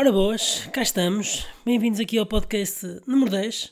Ora 0.00 0.10
boas, 0.12 0.66
cá 0.72 0.80
estamos. 0.80 1.46
Bem-vindos 1.62 2.00
aqui 2.00 2.16
ao 2.16 2.24
podcast 2.24 2.86
número 3.06 3.32
10. 3.32 3.70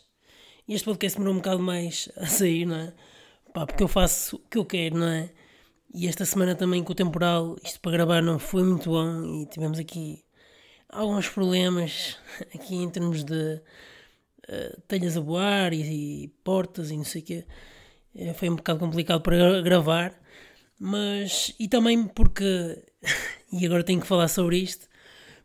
Este 0.69 0.85
podcast 0.85 1.17
demorou 1.17 1.33
um 1.33 1.39
bocado 1.39 1.63
mais 1.63 2.11
a 2.19 2.27
sair, 2.27 2.67
não 2.67 2.77
é? 2.77 2.93
Pá, 3.55 3.65
porque 3.65 3.83
eu 3.83 3.89
faço 3.89 4.37
o 4.37 4.39
que 4.41 4.59
eu 4.59 4.65
quero, 4.67 4.99
não 4.99 5.09
é? 5.09 5.31
E 5.95 6.07
esta 6.07 6.27
semana 6.27 6.55
também 6.55 6.85
com 6.85 6.93
o 6.93 6.95
temporal, 6.95 7.57
isto 7.65 7.81
para 7.81 7.93
gravar 7.93 8.21
não 8.21 8.39
foi 8.39 8.63
muito 8.63 8.91
bom 8.91 9.25
e 9.41 9.47
tivemos 9.47 9.79
aqui 9.79 10.23
alguns 10.91 11.31
problemas 11.31 12.19
aqui 12.55 12.75
em 12.75 12.91
termos 12.91 13.25
de 13.25 13.63
uh, 14.51 14.81
telhas 14.87 15.17
a 15.17 15.21
voar 15.21 15.73
e, 15.73 16.25
e, 16.25 16.29
portas 16.45 16.91
e 16.91 16.97
não 16.99 17.05
sei 17.05 17.23
o 17.23 17.25
quê. 17.25 17.47
Uh, 18.15 18.35
foi 18.35 18.51
um 18.51 18.57
bocado 18.57 18.79
complicado 18.79 19.23
para 19.23 19.63
gravar, 19.63 20.13
mas 20.79 21.55
e 21.59 21.69
também 21.69 22.07
porque 22.07 22.85
e 23.51 23.65
agora 23.65 23.83
tenho 23.83 24.03
que 24.03 24.07
falar 24.07 24.29
sobre 24.29 24.59
isto 24.59 24.89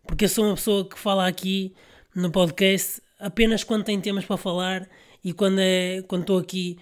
porque 0.05 0.25
eu 0.25 0.29
sou 0.29 0.45
uma 0.45 0.55
pessoa 0.55 0.87
que 0.87 0.97
fala 0.97 1.27
aqui 1.27 1.73
no 2.15 2.31
podcast 2.31 3.01
apenas 3.19 3.63
quando 3.63 3.83
tem 3.83 3.99
temas 3.99 4.25
para 4.25 4.37
falar 4.37 4.87
e 5.23 5.33
quando 5.33 5.59
é 5.59 6.01
quando 6.07 6.21
estou 6.21 6.37
aqui 6.37 6.77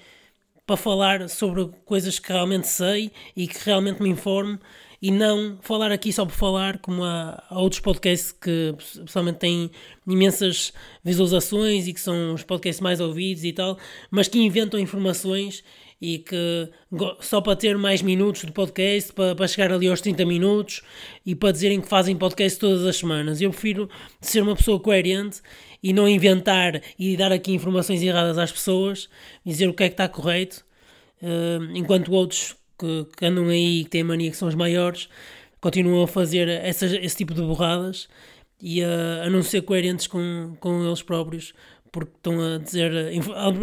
para 0.66 0.78
falar 0.78 1.30
sobre 1.30 1.70
coisas 1.86 2.18
que 2.20 2.32
realmente 2.32 2.68
sei 2.68 3.12
e 3.36 3.48
que 3.48 3.58
realmente 3.64 4.02
me 4.02 4.10
informo 4.10 4.60
e 5.02 5.10
não 5.12 5.58
falar 5.62 5.92
aqui 5.92 6.14
só 6.14 6.26
por 6.26 6.34
falar, 6.34 6.78
como 6.78 7.04
há, 7.04 7.44
há 7.50 7.60
outros 7.60 7.82
podcasts 7.82 8.32
que 8.32 8.76
pessoalmente 9.04 9.40
têm 9.40 9.72
imensas 10.08 10.72
visualizações 11.04 11.88
e 11.88 11.94
que 11.94 12.00
são 12.00 12.36
os 12.36 12.44
podcasts 12.44 12.80
mais 12.80 13.00
ouvidos 13.00 13.44
e 13.44 13.52
tal, 13.52 13.80
mas 14.12 14.28
que 14.28 14.40
inventam 14.40 14.80
informações 14.80 15.64
e 16.02 16.18
que 16.18 16.70
só 17.20 17.40
para 17.40 17.56
ter 17.56 17.78
mais 17.78 18.02
minutos 18.02 18.42
de 18.42 18.52
podcast, 18.52 19.14
para, 19.14 19.36
para 19.36 19.48
chegar 19.48 19.72
ali 19.72 19.88
aos 19.88 20.02
30 20.02 20.26
minutos 20.26 20.82
e 21.24 21.36
para 21.36 21.52
dizerem 21.52 21.80
que 21.80 21.88
fazem 21.88 22.18
podcast 22.18 22.60
todas 22.60 22.84
as 22.86 22.98
semanas. 22.98 23.40
Eu 23.40 23.52
prefiro 23.52 23.88
ser 24.20 24.42
uma 24.42 24.56
pessoa 24.56 24.80
coerente 24.80 25.42
e 25.84 25.94
não 25.94 26.10
inventar 26.10 26.82
e 26.98 27.16
dar 27.16 27.32
aqui 27.32 27.54
informações 27.54 28.02
erradas 28.02 28.38
às 28.38 28.52
pessoas, 28.52 29.08
dizer 29.46 29.68
o 29.68 29.74
que 29.74 29.84
é 29.84 29.90
que 29.90 29.94
está 29.94 30.10
correto, 30.10 30.66
uh, 31.22 31.64
enquanto 31.76 32.12
outros 32.12 32.56
que, 32.80 33.06
que, 33.16 33.26
andam 33.26 33.48
aí 33.48 33.82
e 33.82 33.84
que 33.84 33.92
têm 33.92 34.04
mania 34.04 34.32
que 34.32 34.38
são 34.38 34.48
os 34.48 34.56
maiores 34.56 35.08
continuam 35.62 36.04
a 36.04 36.08
fazer 36.08 36.48
essas, 36.48 36.92
esse 36.92 37.16
tipo 37.16 37.36
de 37.36 37.42
borradas 37.42 38.10
e 38.60 38.84
a, 38.84 39.24
a 39.26 39.30
não 39.30 39.44
ser 39.44 39.62
coerentes 39.62 40.08
com, 40.08 40.56
com 40.60 40.84
eles 40.84 41.04
próprios 41.04 41.54
porque 41.92 42.14
estão 42.16 42.40
a 42.42 42.58
dizer. 42.58 42.92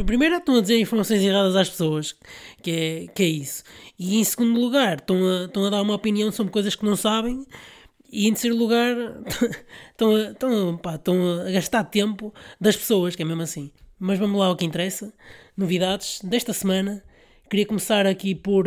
Primeiro, 0.04 0.36
estão 0.36 0.56
a 0.56 0.60
dizer 0.60 0.78
informações 0.78 1.22
erradas 1.22 1.56
às 1.56 1.70
pessoas, 1.70 2.14
que 2.62 2.70
é, 2.70 3.06
que 3.08 3.22
é 3.22 3.26
isso. 3.26 3.62
E 3.98 4.18
em 4.18 4.24
segundo 4.24 4.60
lugar, 4.60 4.98
estão 4.98 5.16
a, 5.26 5.44
estão 5.46 5.64
a 5.64 5.70
dar 5.70 5.82
uma 5.82 5.94
opinião 5.94 6.30
sobre 6.30 6.52
coisas 6.52 6.74
que 6.74 6.84
não 6.84 6.94
sabem. 6.94 7.46
E 8.10 8.26
em 8.26 8.32
terceiro 8.32 8.56
lugar, 8.56 8.94
estão 9.90 10.14
a, 10.14 10.30
estão, 10.30 10.76
pá, 10.76 10.94
estão 10.96 11.40
a 11.40 11.50
gastar 11.50 11.84
tempo 11.84 12.32
das 12.60 12.76
pessoas, 12.76 13.16
que 13.16 13.22
é 13.22 13.24
mesmo 13.24 13.42
assim. 13.42 13.70
Mas 13.98 14.18
vamos 14.18 14.38
lá 14.38 14.46
ao 14.46 14.56
que 14.56 14.64
interessa. 14.64 15.12
Novidades 15.56 16.20
desta 16.22 16.52
semana. 16.52 17.02
Queria 17.50 17.66
começar 17.66 18.06
aqui 18.06 18.34
por, 18.34 18.66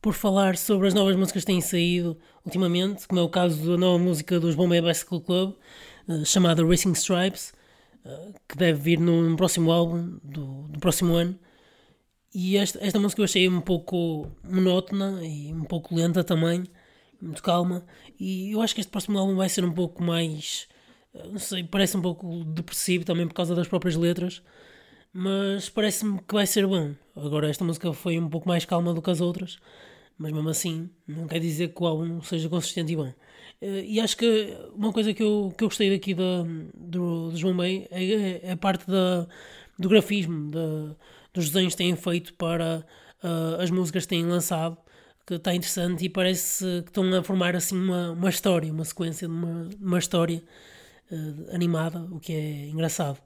por 0.00 0.12
falar 0.12 0.56
sobre 0.58 0.88
as 0.88 0.94
novas 0.94 1.16
músicas 1.16 1.42
que 1.42 1.46
têm 1.46 1.60
saído 1.60 2.18
ultimamente, 2.44 3.08
como 3.08 3.20
é 3.20 3.24
o 3.24 3.28
caso 3.28 3.70
da 3.70 3.76
nova 3.78 3.98
música 3.98 4.38
dos 4.38 4.54
Bombay 4.54 4.80
Bicycle 4.80 5.20
Club, 5.20 5.54
eh, 6.08 6.24
chamada 6.24 6.64
Racing 6.64 6.92
Stripes 6.92 7.52
que 8.48 8.56
deve 8.56 8.80
vir 8.80 9.00
no 9.00 9.36
próximo 9.36 9.70
álbum 9.70 10.18
do, 10.22 10.68
do, 10.68 10.78
próximo 10.78 11.14
ano. 11.14 11.38
E 12.34 12.56
esta, 12.56 12.78
esta 12.84 12.98
música 12.98 13.20
eu 13.20 13.24
achei 13.24 13.48
um 13.48 13.60
pouco 13.60 14.30
monótona 14.44 15.20
e 15.24 15.52
um 15.52 15.64
pouco 15.64 15.94
lenta 15.94 16.22
também, 16.22 16.64
muito 17.20 17.42
calma. 17.42 17.84
E 18.18 18.52
eu 18.52 18.62
acho 18.62 18.74
que 18.74 18.80
este 18.80 18.90
próximo 18.90 19.18
álbum 19.18 19.36
vai 19.36 19.48
ser 19.48 19.64
um 19.64 19.72
pouco 19.72 20.02
mais. 20.02 20.68
Eh, 21.14 21.28
não 21.28 21.38
sei, 21.38 21.64
parece 21.64 21.96
um 21.96 22.02
pouco 22.02 22.44
depressivo 22.44 23.04
também 23.04 23.26
por 23.26 23.34
causa 23.34 23.54
das 23.54 23.68
próprias 23.68 23.96
letras, 23.96 24.42
mas 25.12 25.68
parece-me 25.68 26.20
que 26.20 26.34
vai 26.34 26.46
ser 26.46 26.66
bom. 26.66 26.94
Agora, 27.16 27.48
esta 27.48 27.64
música 27.64 27.92
foi 27.92 28.18
um 28.18 28.28
pouco 28.28 28.48
mais 28.48 28.64
calma 28.64 28.94
do 28.94 29.02
que 29.02 29.10
as 29.10 29.20
outras, 29.20 29.58
mas 30.18 30.32
mesmo 30.32 30.48
assim, 30.48 30.90
não 31.06 31.28
quer 31.28 31.38
dizer 31.38 31.68
que 31.72 31.82
o 31.82 31.86
álbum 31.86 32.20
seja 32.22 32.48
consistente 32.48 32.92
e 32.92 32.96
bom. 32.96 33.08
Uh, 33.62 33.82
e 33.84 34.00
acho 34.00 34.16
que 34.16 34.56
uma 34.74 34.92
coisa 34.92 35.14
que 35.14 35.22
eu, 35.22 35.54
que 35.56 35.64
eu 35.64 35.68
gostei 35.68 35.90
daqui 35.90 36.12
da, 36.12 36.42
do, 36.74 37.30
do 37.30 37.36
João 37.36 37.56
Bem 37.56 37.86
é, 37.90 38.40
é, 38.44 38.52
a 38.52 38.56
parte 38.56 38.86
da, 38.86 39.26
do 39.78 39.88
grafismo, 39.88 40.50
da, 40.50 40.96
dos 41.32 41.46
desenhos 41.50 41.74
que 41.74 41.78
têm 41.78 41.94
feito 41.94 42.34
para 42.34 42.84
uh, 43.22 43.60
as 43.60 43.70
músicas 43.70 44.04
que 44.04 44.08
têm 44.10 44.24
lançado, 44.26 44.76
que 45.24 45.34
está 45.34 45.54
interessante 45.54 46.04
e 46.04 46.08
parece 46.08 46.64
que 46.82 46.90
estão 46.90 47.14
a 47.14 47.22
formar 47.22 47.54
assim 47.54 47.76
uma, 47.76 48.12
uma 48.12 48.28
história, 48.28 48.72
uma 48.72 48.84
sequência 48.84 49.28
de 49.28 49.34
uma, 49.34 49.68
uma 49.80 49.98
história 49.98 50.42
uh, 51.12 51.54
animada, 51.54 52.00
o 52.10 52.18
que 52.18 52.32
é 52.32 52.68
engraçado. 52.68 53.20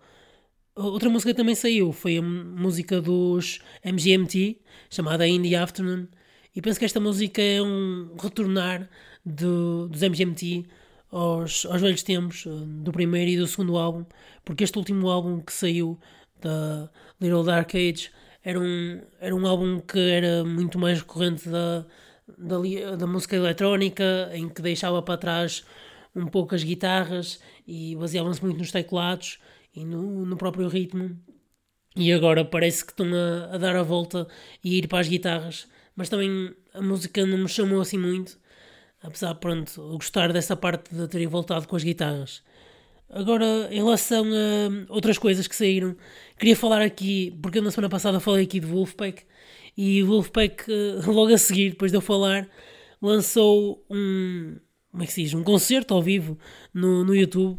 Outra 0.75 1.11
música 1.11 1.33
que 1.33 1.37
também 1.37 1.55
saiu 1.55 1.93
foi 1.93 2.17
a 2.17 2.23
música 2.23 3.01
dos 3.01 3.61
MGMT, 3.85 4.59
chamada 4.89 5.29
In 5.29 5.43
the 5.43 5.55
Afternoon, 5.55 6.09
e 6.55 6.61
penso 6.61 6.79
que 6.79 6.85
esta 6.85 7.01
música 7.01 7.43
é 7.43 7.63
um 7.63 8.15
retornar 8.21 8.89
do, 9.25 9.89
dos 9.89 10.03
MGMT 10.03 10.67
aos, 11.11 11.67
aos 11.67 11.81
velhos 11.81 12.03
tempos, 12.03 12.45
eh, 12.47 12.51
do 12.51 12.93
primeiro 12.93 13.31
e 13.31 13.37
do 13.37 13.47
segundo 13.47 13.77
álbum, 13.77 14.05
porque 14.45 14.65
este 14.65 14.79
último 14.79 15.09
álbum 15.09 15.41
que 15.41 15.53
saiu 15.53 15.99
da 16.41 16.91
Little 17.21 17.45
Dark 17.45 17.75
Age 17.75 18.11
era 18.45 18.59
um, 18.59 19.01
era 19.21 19.35
um 19.35 19.47
álbum 19.47 19.81
que 19.81 19.99
era 19.99 20.45
muito 20.45 20.79
mais 20.79 20.99
recorrente 21.01 21.49
da, 21.49 21.87
da, 22.37 22.97
da 22.97 23.07
música 23.07 23.37
eletrónica, 23.37 24.31
em 24.33 24.49
que 24.49 24.63
deixava 24.63 25.03
para 25.03 25.19
trás 25.19 25.65
um 26.15 26.27
pouco 26.27 26.55
as 26.55 26.63
guitarras 26.63 27.41
e 27.67 27.97
baseavam-se 27.97 28.43
muito 28.43 28.59
nos 28.59 28.73
teclados 28.73 29.39
e 29.75 29.85
no, 29.85 30.27
no 30.27 30.37
próprio 30.37 30.69
ritmo. 30.69 31.17
E 31.95 32.13
agora 32.13 32.45
parece 32.45 32.85
que 32.85 32.93
estão 32.93 33.07
a, 33.15 33.55
a, 33.55 33.59
dar 33.59 33.77
a 33.77 33.83
volta 33.83 34.27
e 34.65 34.79
ir 34.79 34.89
para 34.89 35.01
as 35.01 35.09
guitarras, 35.09 35.69
mas 35.97 36.09
também 36.09 36.55
a 36.75 36.81
música 36.81 37.25
não 37.27 37.39
me 37.39 37.49
chamou 37.49 37.81
assim 37.81 37.99
muito 37.99 38.41
apesar 39.03 39.35
pronto, 39.35 39.81
gostar 39.99 40.33
dessa 40.33 40.57
parte 40.57 40.95
de 40.95 41.09
terem 41.09 41.27
voltado 41.27 41.67
com 41.67 41.77
as 41.77 41.83
guitarras. 41.83 42.43
Agora, 43.11 43.69
em 43.71 43.77
relação 43.77 44.25
a 44.25 44.93
outras 44.93 45.19
coisas 45.19 45.47
que 45.47 45.55
saíram, 45.55 45.97
queria 46.39 46.57
falar 46.57 46.81
aqui, 46.81 47.37
porque 47.43 47.61
na 47.61 47.71
semana 47.71 47.91
passada 47.91 48.21
falei 48.21 48.45
aqui 48.45 48.59
de 48.61 48.67
Wolfpack, 48.67 49.25
e 49.77 50.03
Wolfpack, 50.03 50.65
logo 51.07 51.33
a 51.33 51.39
seguir, 51.39 51.71
depois 51.71 51.91
de 51.91 51.99
eu 51.99 52.01
falar, 52.01 52.49
lançou 53.03 53.85
um, 53.91 54.57
como 54.91 55.03
é 55.03 55.07
que 55.07 55.13
se 55.13 55.25
diz, 55.25 55.35
um 55.35 55.43
concerto 55.43 55.93
ao 55.93 56.03
vivo 56.03 56.39
no, 56.73 57.05
no 57.05 57.15
YouTube, 57.15 57.59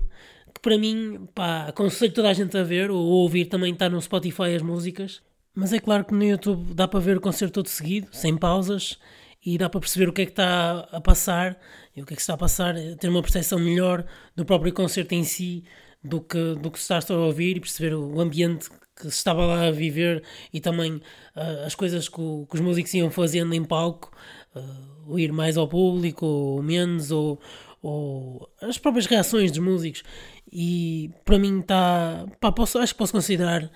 que 0.54 0.62
para 0.62 0.78
mim, 0.78 1.28
pá, 1.36 1.68
aconselho 1.68 2.14
toda 2.14 2.30
a 2.30 2.34
gente 2.34 2.58
a 2.58 2.64
ver, 2.64 2.90
ou 2.90 3.04
ouvir 3.04 3.46
também, 3.46 3.74
está 3.74 3.90
no 3.90 4.02
Spotify 4.02 4.56
as 4.56 4.62
músicas, 4.62 5.22
mas 5.56 5.74
é 5.74 5.80
claro 5.80 6.06
que 6.06 6.14
no 6.14 6.24
YouTube 6.24 6.74
dá 6.74 6.88
para 6.88 7.00
ver 7.00 7.18
o 7.18 7.22
concerto 7.22 7.54
todo 7.54 7.68
seguido, 7.68 8.08
sem 8.12 8.36
pausas, 8.36 8.98
e 9.46 9.58
dá 9.58 9.70
para 9.70 9.80
perceber 9.80 10.10
o 10.10 10.14
que 10.14 10.22
é 10.22 10.26
que 10.26 10.32
está 10.32 10.88
a 10.92 11.02
passar 11.02 11.60
e 11.96 12.02
o 12.02 12.06
que 12.06 12.14
é 12.14 12.16
que 12.16 12.22
está 12.22 12.34
a 12.34 12.38
passar, 12.38 12.76
ter 13.00 13.10
uma 13.10 13.22
percepção 13.22 13.60
melhor 13.60 14.06
do 14.36 14.46
próprio 14.46 14.74
concerto 14.74 15.14
em 15.14 15.24
si 15.24 15.64
do 16.04 16.20
que, 16.22 16.56
do 16.56 16.72
que 16.72 16.80
se 16.80 16.94
está 16.94 17.14
a 17.14 17.18
ouvir 17.18 17.58
e 17.58 17.60
perceber 17.60 17.94
o 17.94 18.20
ambiente 18.20 18.70
que 18.96 19.04
se 19.04 19.18
estava 19.18 19.46
lá 19.46 19.68
a 19.68 19.72
viver 19.72 20.24
e 20.52 20.60
também 20.60 20.96
uh, 20.96 21.66
as 21.66 21.76
coisas 21.76 22.08
que, 22.08 22.20
o, 22.20 22.46
que, 22.50 22.56
os 22.56 22.62
músicos 22.62 22.94
iam 22.94 23.10
fazendo 23.10 23.54
em 23.54 23.64
palco, 23.64 24.12
uh, 24.56 25.12
o 25.12 25.20
ir 25.20 25.32
mais 25.32 25.58
ao 25.58 25.68
público 25.68 26.26
ou 26.26 26.64
menos, 26.64 27.12
ou, 27.12 27.40
ou 27.82 28.50
as 28.62 28.78
próprias 28.78 29.06
reações 29.06 29.52
dos 29.52 29.60
músicos. 29.60 30.04
E 30.52 31.10
para 31.26 31.40
mim 31.40 31.60
está. 31.60 32.26
Posso, 32.56 32.78
acho 32.78 32.94
que 32.94 33.00
posso 33.00 33.12
considerar 33.12 33.70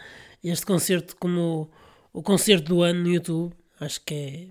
este 0.43 0.65
concerto 0.65 1.15
como 1.17 1.69
o 2.13 2.23
concerto 2.23 2.69
do 2.69 2.81
ano 2.81 3.03
no 3.03 3.09
YouTube. 3.09 3.53
Acho 3.79 4.01
que 4.03 4.13
é 4.13 4.47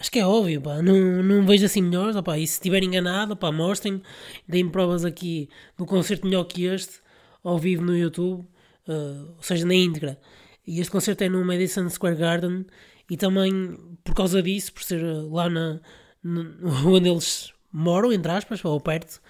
Acho 0.00 0.10
que 0.10 0.18
é 0.18 0.26
óbvio, 0.26 0.62
pá. 0.62 0.80
Não, 0.80 1.22
não 1.22 1.46
vejo 1.46 1.66
assim 1.66 1.82
melhores. 1.82 2.16
Opá. 2.16 2.38
E 2.38 2.46
se 2.46 2.54
estiver 2.54 2.82
enganado, 2.82 3.36
pá, 3.36 3.52
mostrem. 3.52 4.00
Deem 4.48 4.66
provas 4.66 5.04
aqui 5.04 5.50
do 5.76 5.84
concerto 5.84 6.26
melhor 6.26 6.44
que 6.44 6.64
este, 6.64 7.00
ao 7.44 7.58
vivo 7.58 7.84
no 7.84 7.94
YouTube, 7.94 8.40
uh, 8.88 9.34
ou 9.36 9.42
seja, 9.42 9.66
na 9.66 9.74
íntegra. 9.74 10.18
E 10.66 10.80
este 10.80 10.90
concerto 10.90 11.22
é 11.22 11.28
no 11.28 11.44
Madison 11.44 11.86
Square 11.90 12.16
Garden. 12.16 12.64
E 13.10 13.16
também 13.16 13.76
por 14.02 14.14
causa 14.14 14.42
disso, 14.42 14.72
por 14.72 14.82
ser 14.82 15.02
lá 15.02 15.50
na, 15.50 15.80
na 16.22 16.42
onde 16.86 17.10
eles 17.10 17.52
moram, 17.70 18.10
entre 18.10 18.32
aspas, 18.32 18.64
ou 18.64 18.80
perto, 18.80 19.20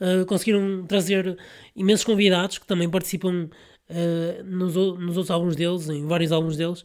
uh, 0.00 0.24
conseguiram 0.26 0.86
trazer 0.86 1.36
imensos 1.74 2.04
convidados 2.04 2.58
que 2.58 2.66
também 2.66 2.88
participam 2.88 3.50
uh, 3.90 4.44
nos, 4.44 4.74
nos 4.74 5.16
outros 5.16 5.30
álbuns 5.30 5.56
deles, 5.56 5.88
em 5.88 6.06
vários 6.06 6.32
álbuns 6.32 6.56
deles. 6.56 6.84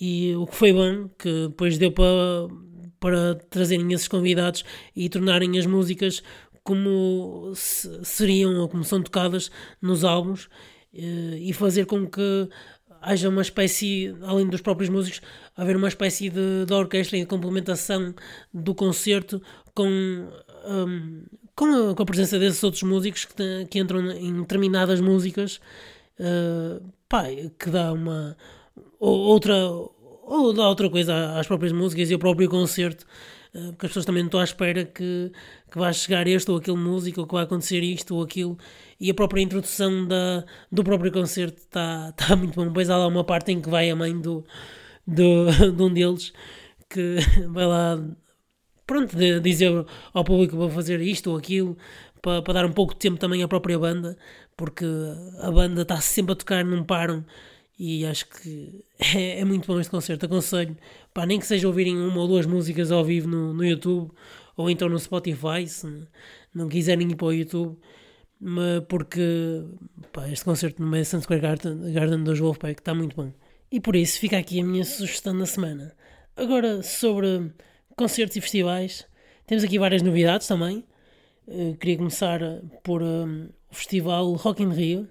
E 0.00 0.34
o 0.36 0.46
que 0.46 0.56
foi 0.56 0.72
bom, 0.72 1.08
que 1.18 1.48
depois 1.48 1.78
deu 1.78 1.92
para 1.92 2.48
para 3.02 3.34
trazerem 3.50 3.92
esses 3.92 4.06
convidados 4.06 4.64
e 4.94 5.08
tornarem 5.08 5.58
as 5.58 5.66
músicas 5.66 6.22
como 6.62 7.52
seriam 7.54 8.60
ou 8.60 8.68
como 8.68 8.84
são 8.84 9.02
tocadas 9.02 9.50
nos 9.80 10.04
álbuns 10.04 10.48
eh, 10.94 11.38
e 11.40 11.52
fazer 11.52 11.84
com 11.84 12.06
que 12.06 12.48
haja 13.00 13.28
uma 13.28 13.42
espécie, 13.42 14.14
além 14.22 14.46
dos 14.46 14.60
próprios 14.60 14.88
músicos, 14.88 15.20
haver 15.56 15.76
uma 15.76 15.88
espécie 15.88 16.30
de, 16.30 16.64
de 16.64 16.72
orquestra 16.72 17.18
e 17.18 17.26
complementação 17.26 18.14
do 18.54 18.72
concerto 18.72 19.42
com 19.74 19.88
um, 19.88 21.24
com, 21.56 21.64
a, 21.64 21.94
com, 21.96 22.02
a, 22.04 22.06
presença 22.06 22.38
desses 22.38 22.62
outros 22.62 22.84
músicos 22.84 23.24
que, 23.24 23.66
que 23.68 23.80
entram 23.80 24.08
em 24.12 24.40
determinadas 24.40 25.00
músicas, 25.00 25.60
uh, 26.18 26.92
pá, 27.08 27.24
que 27.58 27.70
dá 27.70 27.92
uma 27.92 28.36
outra 28.98 29.54
ou 30.24 30.52
dá 30.52 30.68
outra 30.68 30.88
coisa 30.88 31.38
às 31.38 31.46
próprias 31.46 31.72
músicas 31.72 32.10
e 32.10 32.14
ao 32.14 32.18
próprio 32.18 32.48
concerto, 32.48 33.04
uh, 33.54 33.72
porque 33.72 33.86
as 33.86 33.90
pessoas 33.90 34.06
também 34.06 34.22
não 34.22 34.28
estão 34.28 34.40
à 34.40 34.44
espera 34.44 34.84
que, 34.84 35.30
que 35.70 35.78
vai 35.78 35.92
chegar 35.92 36.26
este 36.26 36.50
ou 36.50 36.56
aquele 36.56 36.78
músico, 36.78 37.20
ou 37.20 37.26
que 37.26 37.34
vai 37.34 37.44
acontecer 37.44 37.82
isto 37.82 38.14
ou 38.14 38.22
aquilo, 38.22 38.56
e 38.98 39.10
a 39.10 39.14
própria 39.14 39.42
introdução 39.42 40.06
da, 40.06 40.44
do 40.70 40.84
próprio 40.84 41.12
concerto 41.12 41.58
está 41.58 42.12
tá 42.12 42.34
muito 42.36 42.54
bom. 42.54 42.66
Depois 42.66 42.88
há 42.88 42.96
lá 42.96 43.06
uma 43.06 43.24
parte 43.24 43.52
em 43.52 43.60
que 43.60 43.68
vai 43.68 43.90
a 43.90 43.96
mãe 43.96 44.18
do, 44.18 44.44
do, 45.06 45.46
de 45.74 45.82
um 45.82 45.92
deles 45.92 46.32
que 46.88 47.16
vai 47.48 47.66
lá 47.66 47.98
pronto, 48.86 49.16
dizer 49.40 49.86
ao 50.12 50.24
público 50.24 50.56
para 50.56 50.70
fazer 50.70 51.00
isto 51.00 51.30
ou 51.30 51.36
aquilo, 51.36 51.76
para, 52.20 52.42
para 52.42 52.54
dar 52.54 52.66
um 52.66 52.72
pouco 52.72 52.94
de 52.94 53.00
tempo 53.00 53.18
também 53.18 53.42
à 53.42 53.48
própria 53.48 53.78
banda, 53.78 54.16
porque 54.56 54.84
a 55.40 55.50
banda 55.50 55.82
está 55.82 56.00
sempre 56.00 56.32
a 56.32 56.36
tocar, 56.36 56.64
não 56.64 56.84
param, 56.84 57.24
e 57.78 58.04
acho 58.06 58.28
que 58.28 58.84
é, 59.16 59.40
é 59.40 59.44
muito 59.44 59.66
bom 59.66 59.80
este 59.80 59.90
concerto. 59.90 60.26
Aconselho, 60.26 60.76
pá, 61.12 61.26
nem 61.26 61.38
que 61.38 61.46
seja 61.46 61.66
ouvirem 61.66 61.96
uma 61.96 62.20
ou 62.20 62.28
duas 62.28 62.46
músicas 62.46 62.92
ao 62.92 63.04
vivo 63.04 63.28
no, 63.28 63.52
no 63.52 63.64
YouTube 63.64 64.10
ou 64.56 64.70
então 64.70 64.88
no 64.88 64.98
Spotify, 64.98 65.66
se 65.66 66.06
não 66.54 66.68
quiserem 66.68 67.10
ir 67.10 67.16
para 67.16 67.26
o 67.26 67.32
YouTube, 67.32 67.76
porque 68.88 69.64
pá, 70.12 70.28
este 70.28 70.44
concerto 70.44 70.82
no 70.82 70.88
Madison 70.88 71.20
Square 71.20 71.40
Garden, 71.40 71.92
Garden 71.92 72.24
dos 72.24 72.38
Wolfpack 72.38 72.80
está 72.80 72.94
muito 72.94 73.16
bom. 73.16 73.32
E 73.70 73.80
por 73.80 73.96
isso 73.96 74.20
fica 74.20 74.36
aqui 74.36 74.60
a 74.60 74.64
minha 74.64 74.84
sugestão 74.84 75.36
da 75.36 75.46
semana. 75.46 75.94
Agora, 76.36 76.82
sobre 76.82 77.50
concertos 77.96 78.36
e 78.36 78.40
festivais. 78.40 79.06
Temos 79.46 79.64
aqui 79.64 79.78
várias 79.78 80.02
novidades 80.02 80.46
também. 80.46 80.84
Uh, 81.46 81.76
queria 81.76 81.96
começar 81.96 82.40
por 82.82 83.02
o 83.02 83.48
festival 83.72 84.32
Rock 84.34 84.62
in 84.62 84.70
Rio, 84.70 85.08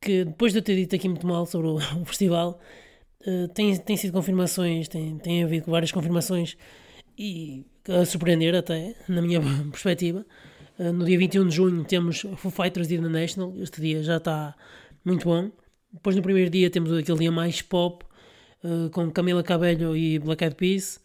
que 0.00 0.24
depois 0.24 0.52
de 0.52 0.58
eu 0.58 0.62
ter 0.62 0.76
dito 0.76 0.94
aqui 0.96 1.08
muito 1.08 1.26
mal 1.26 1.46
sobre 1.46 1.68
o, 1.68 1.76
o 2.00 2.04
festival, 2.04 2.60
uh, 3.26 3.48
tem, 3.48 3.76
tem 3.76 3.96
sido 3.96 4.12
confirmações, 4.12 4.88
tem, 4.88 5.18
tem 5.18 5.44
havido 5.44 5.70
várias 5.70 5.92
confirmações 5.92 6.56
e 7.16 7.64
a 7.88 8.04
surpreender 8.04 8.54
até, 8.54 8.94
na 9.08 9.22
minha 9.22 9.40
perspectiva. 9.70 10.26
Uh, 10.78 10.92
no 10.92 11.04
dia 11.04 11.18
21 11.18 11.48
de 11.48 11.54
junho 11.54 11.84
temos 11.84 12.20
Foo 12.36 12.50
Fighters 12.50 12.90
e 12.90 12.98
The 12.98 13.08
National, 13.08 13.54
este 13.58 13.80
dia 13.80 14.02
já 14.02 14.16
está 14.16 14.54
muito 15.04 15.24
bom. 15.24 15.50
Depois 15.92 16.16
no 16.16 16.22
primeiro 16.22 16.50
dia 16.50 16.70
temos 16.70 16.92
aquele 16.92 17.18
dia 17.18 17.30
mais 17.30 17.60
pop, 17.60 18.04
com 18.92 19.10
Camila 19.10 19.42
Cabello 19.42 19.94
e 19.94 20.18
Black 20.18 20.42
Eyed 20.42 20.56
Peas. 20.56 21.00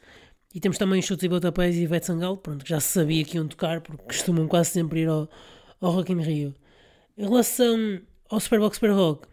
E 0.56 0.60
temos 0.60 0.78
também 0.78 1.02
Chutes 1.02 1.24
e 1.24 1.28
Botapés 1.28 1.76
e 1.76 1.84
Ivete 1.84 2.06
Sangalo, 2.06 2.38
pronto, 2.38 2.64
que 2.64 2.70
já 2.70 2.80
se 2.80 2.94
sabia 2.94 3.24
que 3.24 3.38
iam 3.38 3.48
tocar, 3.48 3.82
porque 3.82 4.04
costumam 4.04 4.48
quase 4.48 4.72
sempre 4.72 5.02
ir 5.02 5.10
ao, 5.10 5.30
ao 5.82 5.92
Rock 5.92 6.14
in 6.14 6.22
Rio. 6.22 6.56
Em 7.18 7.24
relação 7.24 8.00
ao 8.30 8.40
Superbox 8.40 8.76
Super 8.76 8.92
Rock, 8.92 9.28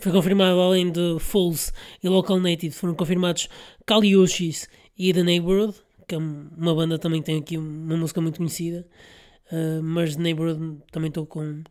foi 0.00 0.10
confirmado, 0.10 0.58
além 0.58 0.90
de 0.90 1.18
Fools 1.20 1.70
e 2.02 2.08
Local 2.08 2.40
Native, 2.40 2.70
foram 2.70 2.94
confirmados 2.94 3.46
Kaliushis 3.84 4.66
e 4.96 5.12
The 5.12 5.22
Neighborhood, 5.22 5.74
que 6.06 6.14
é 6.14 6.18
uma 6.18 6.74
banda 6.74 6.98
também 6.98 7.20
que 7.20 7.26
tem 7.26 7.40
aqui 7.40 7.58
uma 7.58 7.94
música 7.94 8.22
muito 8.22 8.38
conhecida, 8.38 8.86
uh, 9.52 9.82
mas 9.82 10.16
The 10.16 10.22
Neighborhood 10.22 10.78
também 10.90 11.08
estou 11.08 11.26
com... 11.26 11.62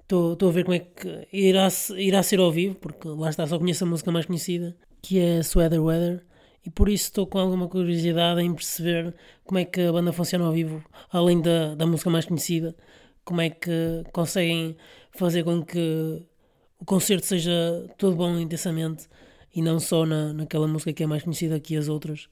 Estou 0.00 0.48
a 0.48 0.50
ver 0.50 0.64
como 0.64 0.74
é 0.74 0.80
que 0.80 1.28
irá, 1.32 1.68
irá 1.96 2.20
ser 2.24 2.40
ao 2.40 2.50
vivo, 2.50 2.74
porque 2.74 3.06
lá 3.06 3.30
está, 3.30 3.46
só 3.46 3.60
conheço 3.60 3.84
a 3.84 3.86
música 3.86 4.10
mais 4.10 4.26
conhecida, 4.26 4.76
que 5.00 5.20
é 5.20 5.40
Sweater 5.40 5.80
Weather 5.80 6.24
e 6.66 6.70
por 6.70 6.88
isso 6.88 7.04
estou 7.04 7.26
com 7.26 7.38
alguma 7.38 7.68
curiosidade 7.68 8.40
em 8.42 8.52
perceber 8.52 9.14
como 9.44 9.58
é 9.58 9.64
que 9.64 9.80
a 9.80 9.92
banda 9.92 10.12
funciona 10.12 10.44
ao 10.44 10.52
vivo, 10.52 10.82
além 11.12 11.40
da, 11.40 11.74
da 11.74 11.86
música 11.86 12.10
mais 12.10 12.24
conhecida, 12.24 12.74
como 13.28 13.42
é 13.42 13.50
que 13.50 14.04
conseguem 14.10 14.74
fazer 15.10 15.44
com 15.44 15.62
que 15.62 16.22
o 16.78 16.84
concerto 16.86 17.26
seja 17.26 17.52
todo 17.98 18.16
bom 18.16 18.38
intensamente 18.38 19.06
e 19.54 19.60
não 19.60 19.78
só 19.78 20.06
na, 20.06 20.32
naquela 20.32 20.66
música 20.66 20.94
que 20.94 21.02
é 21.02 21.06
mais 21.06 21.22
conhecida 21.22 21.60
que 21.60 21.76
as 21.76 21.88
outras. 21.88 22.26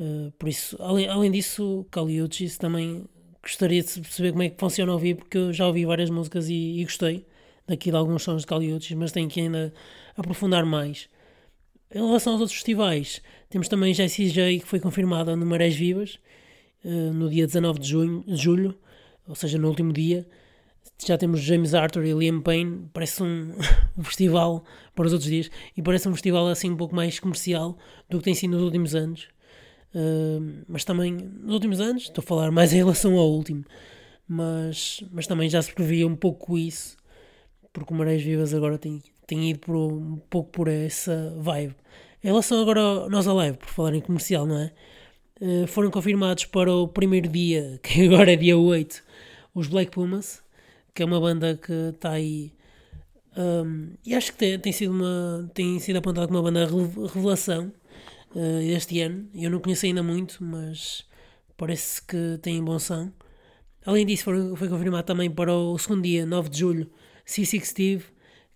Uh, 0.00 0.32
por 0.36 0.48
isso, 0.48 0.76
além, 0.80 1.08
além 1.08 1.30
disso, 1.30 1.86
Caliuchis 1.92 2.58
também 2.58 3.04
gostaria 3.40 3.80
de 3.80 4.00
perceber 4.00 4.32
como 4.32 4.42
é 4.42 4.48
que 4.48 4.58
funciona 4.58 4.90
ao 4.90 4.98
vivo, 4.98 5.20
porque 5.20 5.38
eu 5.38 5.52
já 5.52 5.64
ouvi 5.64 5.84
várias 5.84 6.10
músicas 6.10 6.48
e, 6.48 6.80
e 6.80 6.82
gostei 6.82 7.24
daqui 7.64 7.92
de 7.92 7.96
alguns 7.96 8.24
sons 8.24 8.40
de 8.40 8.48
Caliuchis, 8.48 8.96
mas 8.96 9.12
tenho 9.12 9.28
que 9.28 9.40
ainda 9.40 9.72
aprofundar 10.16 10.66
mais. 10.66 11.08
Em 11.94 12.04
relação 12.04 12.32
aos 12.32 12.40
outros 12.40 12.56
festivais, 12.56 13.22
temos 13.48 13.68
também 13.68 13.94
Jessie 13.94 14.28
J, 14.28 14.58
que 14.58 14.66
foi 14.66 14.80
confirmada 14.80 15.36
no 15.36 15.46
Marés 15.46 15.76
Vivas, 15.76 16.18
uh, 16.84 17.12
no 17.12 17.30
dia 17.30 17.46
19 17.46 17.78
de, 17.78 17.88
junho, 17.88 18.24
julho, 18.26 18.76
ou 19.28 19.34
seja, 19.34 19.58
no 19.58 19.68
último 19.68 19.92
dia. 19.92 20.26
Já 21.04 21.18
temos 21.18 21.40
James 21.40 21.74
Arthur 21.74 22.04
e 22.04 22.12
Liam 22.12 22.40
Payne, 22.40 22.88
parece 22.92 23.22
um, 23.22 23.52
um, 23.98 24.02
festival 24.04 24.64
para 24.94 25.06
os 25.06 25.12
outros 25.12 25.30
dias, 25.30 25.50
e 25.76 25.82
parece 25.82 26.08
um 26.08 26.12
festival 26.12 26.46
assim 26.46 26.70
um 26.70 26.76
pouco 26.76 26.94
mais 26.94 27.18
comercial 27.18 27.76
do 28.08 28.18
que 28.18 28.24
tem 28.24 28.34
sido 28.34 28.52
nos 28.52 28.62
últimos 28.62 28.94
anos. 28.94 29.28
Uh, 29.94 30.64
mas 30.68 30.84
também, 30.84 31.12
nos 31.12 31.54
últimos 31.54 31.80
anos, 31.80 32.04
estou 32.04 32.22
a 32.22 32.26
falar 32.26 32.50
mais 32.50 32.72
em 32.74 32.76
relação 32.76 33.18
ao 33.18 33.30
último, 33.30 33.64
mas, 34.28 35.02
mas 35.10 35.26
também 35.26 35.48
já 35.48 35.60
se 35.60 35.72
previa 35.72 36.06
um 36.06 36.16
pouco 36.16 36.56
isso, 36.56 36.96
porque 37.72 37.92
o 37.92 37.96
Marés 37.96 38.22
Vivas 38.22 38.54
agora 38.54 38.78
tem, 38.78 39.02
tem 39.26 39.50
ido 39.50 39.58
por, 39.58 39.76
um 39.76 40.16
pouco 40.30 40.50
por 40.50 40.68
essa 40.68 41.34
vibe. 41.38 41.74
Em 42.22 42.28
relação 42.28 42.60
agora 42.60 42.80
ao 42.80 43.10
Nós 43.10 43.28
Alive, 43.28 43.58
por 43.58 43.68
falar 43.68 43.94
em 43.94 44.00
comercial, 44.00 44.46
não 44.46 44.58
é? 44.58 44.72
Uh, 45.40 45.66
foram 45.66 45.90
confirmados 45.90 46.46
para 46.46 46.72
o 46.72 46.88
primeiro 46.88 47.28
dia, 47.28 47.78
que 47.84 48.06
agora 48.06 48.32
é 48.32 48.36
dia 48.36 48.56
8, 48.56 49.02
os 49.56 49.66
Black 49.68 49.90
Pumas, 49.90 50.42
que 50.94 51.02
é 51.02 51.06
uma 51.06 51.18
banda 51.18 51.56
que 51.56 51.72
está 51.94 52.12
aí. 52.12 52.52
Um, 53.36 53.94
e 54.04 54.14
acho 54.14 54.32
que 54.32 54.38
tem, 54.38 54.58
tem, 54.58 54.72
sido 54.72 54.92
uma, 54.92 55.50
tem 55.54 55.78
sido 55.78 55.96
apontada 55.96 56.26
como 56.26 56.38
uma 56.38 56.44
banda 56.44 56.66
revelação 57.12 57.72
uh, 58.34 58.60
este 58.60 59.00
ano. 59.00 59.28
Eu 59.34 59.50
não 59.50 59.58
conheço 59.58 59.86
ainda 59.86 60.02
muito, 60.02 60.44
mas 60.44 61.04
parece 61.56 62.02
que 62.02 62.38
tem 62.42 62.62
bom 62.62 62.78
som. 62.78 63.10
Além 63.84 64.04
disso, 64.04 64.24
foi, 64.24 64.56
foi 64.56 64.68
confirmado 64.68 65.06
também 65.06 65.30
para 65.30 65.54
o 65.54 65.78
segundo 65.78 66.02
dia, 66.02 66.26
9 66.26 66.50
de 66.50 66.58
julho, 66.58 66.90
C6 67.26 67.64
Steve, 67.64 68.04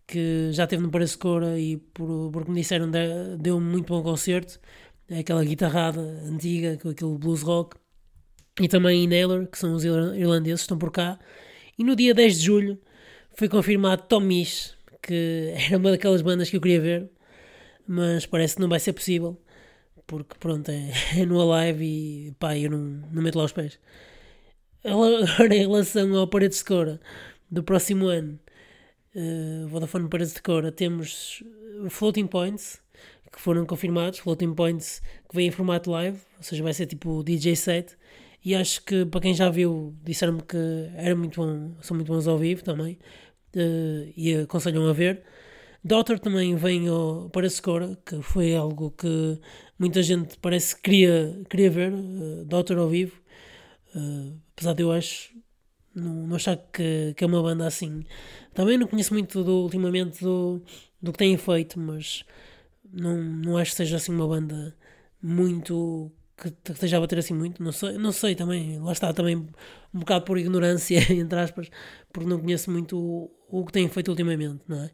que 0.07 0.51
já 0.53 0.67
teve 0.67 0.83
no 0.83 0.91
Pareço 0.91 1.19
Cora 1.19 1.59
e 1.59 1.79
por, 1.79 2.31
por 2.33 2.45
que 2.45 2.51
me 2.51 2.61
disseram 2.61 2.91
deu 3.39 3.57
um 3.57 3.61
muito 3.61 3.87
bom 3.87 4.03
concerto 4.03 4.61
é 5.09 5.21
aquela 5.21 5.45
guitarrada 5.45 6.01
antiga 6.01 6.79
com 6.81 6.89
aquele 6.91 7.19
blues 7.19 7.43
rock 7.43 7.77
e 8.59 8.69
também 8.69 9.05
Inhaler 9.05 9.47
que 9.47 9.59
são 9.59 9.75
os 9.75 9.85
irlandeses 9.85 10.63
estão 10.63 10.79
por 10.79 10.91
cá. 10.91 11.19
E 11.79 11.85
no 11.85 11.95
dia 11.95 12.15
10 12.15 12.39
de 12.39 12.45
julho 12.45 12.79
foi 13.35 13.49
confirmado 13.49 14.03
Tom 14.09 14.21
Misch 14.21 14.75
que 15.03 15.53
era 15.69 15.79
uma 15.79 15.91
daquelas 15.91 16.23
bandas 16.23 16.51
que 16.51 16.57
eu 16.57 16.61
queria 16.61 16.81
ver 16.81 17.11
mas 17.87 18.27
parece 18.27 18.57
que 18.57 18.61
não 18.61 18.69
vai 18.69 18.81
ser 18.81 18.93
possível 18.93 19.41
porque 20.07 20.37
pronto 20.39 20.71
é, 20.71 20.91
é 21.21 21.27
no 21.27 21.41
Alive 21.41 21.85
e 21.85 22.33
pá 22.39 22.57
eu 22.57 22.71
não, 22.71 22.79
não 23.13 23.23
meto 23.23 23.39
lá 23.39 23.45
os 23.45 23.53
pés. 23.53 23.79
Agora 24.85 25.55
em 25.55 25.61
relação 25.61 26.17
ao 26.17 26.27
Paredes 26.27 26.59
de 26.59 26.65
Cora 26.65 27.01
do 27.51 27.63
próximo 27.63 28.07
ano 28.07 28.39
uh, 29.15 29.69
Vodafone 29.69 30.09
Paredes 30.09 30.35
de 30.35 30.43
Cora, 30.43 30.71
temos 30.71 31.43
Floating 31.89 32.27
Points, 32.27 32.81
que 33.33 33.41
foram 33.41 33.65
confirmados, 33.65 34.19
Floating 34.19 34.55
Points 34.55 35.03
que 35.29 35.35
vem 35.35 35.49
em 35.49 35.51
formato 35.51 35.91
live, 35.91 36.19
ou 36.37 36.43
seja, 36.43 36.63
vai 36.63 36.73
ser 36.75 36.87
tipo 36.87 37.23
DJ 37.23 37.57
set, 37.57 37.97
e 38.45 38.55
acho 38.55 38.83
que 38.85 39.05
para 39.07 39.21
quem 39.21 39.35
já 39.35 39.51
viu, 39.51 39.95
disseram-me 40.03 40.43
que 40.43 40.57
era 40.95 41.15
muito 41.15 41.41
bom, 41.41 41.77
são 41.83 41.97
muito 41.97 42.09
bons 42.13 42.27
ao 42.27 42.39
vivo 42.39 42.65
também, 42.65 42.99
uh, 43.57 44.13
e 44.17 44.35
aconselham 44.37 44.89
a 44.89 44.93
ver. 44.93 45.23
Daughter 45.83 46.19
também 46.19 46.55
vem 46.57 46.89
ao, 46.89 47.31
para 47.31 47.49
Secora, 47.49 47.99
que 48.05 48.21
foi 48.23 48.55
algo 48.55 48.91
que 48.93 49.39
muita 49.79 50.03
gente 50.03 50.37
parece 50.39 50.77
que 50.77 50.83
queria, 50.83 51.43
queria 51.49 51.71
ver, 51.71 51.93
uh, 51.93 52.81
ao 52.81 52.89
vivo, 52.89 53.21
uh, 53.95 54.39
apesar 54.53 54.75
de 54.75 54.83
eu 54.83 54.93
acho 54.93 55.33
não, 55.95 56.27
não 56.27 56.37
achar 56.37 56.57
que, 56.57 57.15
que 57.17 57.25
é 57.25 57.27
uma 57.27 57.43
banda 57.43 57.67
assim. 57.67 58.05
Também 58.55 58.79
não 58.79 58.87
conheço 58.87 59.13
muito 59.13 59.43
do, 59.45 59.63
ultimamente 59.63 60.23
do, 60.23 60.63
do 61.01 61.13
que 61.13 61.19
têm 61.19 61.37
feito, 61.37 61.79
mas 61.79 62.25
não, 62.93 63.17
não 63.17 63.57
acho 63.57 63.73
que 63.73 63.79
seja 63.79 63.97
assim 63.97 64.13
uma 64.13 64.27
banda 64.27 64.77
muito 65.23 66.11
que, 66.41 66.73
esteja 66.73 66.97
a 66.97 67.01
bater 67.01 67.19
assim 67.19 67.35
muito. 67.35 67.63
Não 67.63 67.73
sei, 67.73 67.93
não 67.99 68.13
sei 68.13 68.35
também, 68.35 68.79
lá 68.79 68.93
está 68.93 69.13
também 69.13 69.37
um 69.37 69.99
bocado 70.01 70.25
por 70.25 70.39
ignorância, 70.39 70.99
entre 71.13 71.39
aspas, 71.39 71.71
porque 72.13 72.29
não 72.29 72.39
conheço 72.39 72.71
muito 72.71 72.99
o, 72.99 73.31
o 73.49 73.67
que 73.67 73.73
têm 73.73 73.89
feito 73.89 74.09
ultimamente, 74.09 74.63
não 74.67 74.85
é? 74.85 74.91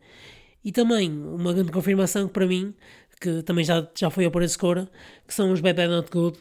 E 0.65 0.73
também 0.73 1.11
uma 1.11 1.53
grande 1.53 1.71
confirmação 1.71 2.27
que 2.27 2.33
para 2.35 2.47
mim, 2.47 2.75
que 3.21 3.43
também 3.43 3.65
já, 3.65 3.89
já 3.95 4.11
foi 4.11 4.25
a 4.25 4.31
por 4.31 4.43
esse 4.43 4.59
cora, 4.59 4.91
que 5.27 5.33
são 5.33 5.53
os 5.53 5.61
Bad 5.61 5.77
Bad 5.77 5.89
Not 5.89 6.11
Good, 6.11 6.39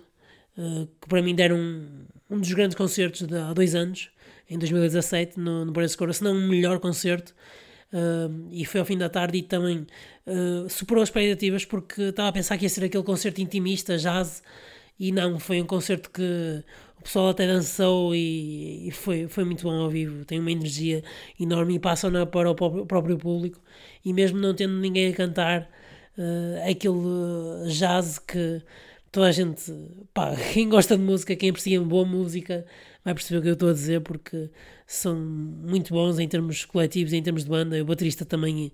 uh, 0.57 0.87
que 0.99 1.07
para 1.07 1.21
mim 1.21 1.35
deram 1.35 1.57
um, 1.57 2.05
um 2.31 2.39
dos 2.39 2.51
grandes 2.53 2.75
concertos 2.75 3.27
de 3.27 3.37
há 3.37 3.53
dois 3.53 3.75
anos, 3.75 4.09
em 4.49 4.57
2017 4.57 5.39
no, 5.39 5.65
no 5.65 5.71
Brasil 5.71 5.97
Cora, 5.97 6.11
se 6.11 6.23
não 6.23 6.33
um 6.33 6.47
melhor 6.47 6.79
concerto. 6.79 7.35
Uh, 7.93 8.49
e 8.51 8.65
foi 8.65 8.79
ao 8.79 8.85
fim 8.85 8.97
da 8.97 9.07
tarde 9.07 9.37
e 9.37 9.43
também 9.43 9.85
uh, 10.25 10.67
superou 10.69 11.03
as 11.03 11.09
expectativas 11.09 11.63
porque 11.63 12.01
estava 12.01 12.29
a 12.29 12.31
pensar 12.31 12.57
que 12.57 12.65
ia 12.65 12.69
ser 12.69 12.83
aquele 12.83 13.03
concerto 13.03 13.39
intimista, 13.41 13.95
jazz, 13.97 14.41
e 14.99 15.11
não, 15.11 15.39
foi 15.39 15.61
um 15.61 15.65
concerto 15.65 16.09
que 16.09 16.63
o 16.99 17.03
pessoal 17.03 17.29
até 17.29 17.45
dançou 17.45 18.15
e, 18.15 18.87
e 18.87 18.91
foi, 18.91 19.27
foi 19.27 19.43
muito 19.43 19.63
bom 19.63 19.73
ao 19.73 19.89
vivo. 19.89 20.25
Tem 20.25 20.39
uma 20.39 20.51
energia 20.51 21.03
enorme 21.39 21.75
e 21.75 21.79
passam 21.79 22.11
para 22.27 22.49
o 22.49 22.55
próprio 22.85 23.17
público. 23.17 23.61
E 24.03 24.13
mesmo 24.13 24.37
não 24.39 24.53
tendo 24.53 24.73
ninguém 24.79 25.11
a 25.11 25.15
cantar, 25.15 25.69
uh, 26.17 26.69
aquele 26.69 27.69
jazz 27.69 28.19
que 28.19 28.61
toda 29.11 29.27
a 29.27 29.31
gente, 29.31 29.71
pá, 30.13 30.35
quem 30.53 30.69
gosta 30.69 30.97
de 30.97 31.03
música, 31.03 31.35
quem 31.35 31.49
aprecia 31.49 31.79
boa 31.81 32.05
música, 32.05 32.65
vai 33.03 33.13
perceber 33.13 33.39
o 33.39 33.41
que 33.41 33.49
eu 33.49 33.53
estou 33.53 33.69
a 33.69 33.73
dizer, 33.73 34.01
porque 34.01 34.49
são 34.87 35.15
muito 35.15 35.93
bons 35.93 36.19
em 36.19 36.27
termos 36.27 36.65
coletivos, 36.65 37.13
em 37.13 37.21
termos 37.21 37.43
de 37.43 37.49
banda. 37.49 37.81
O 37.81 37.85
baterista 37.85 38.25
também 38.25 38.71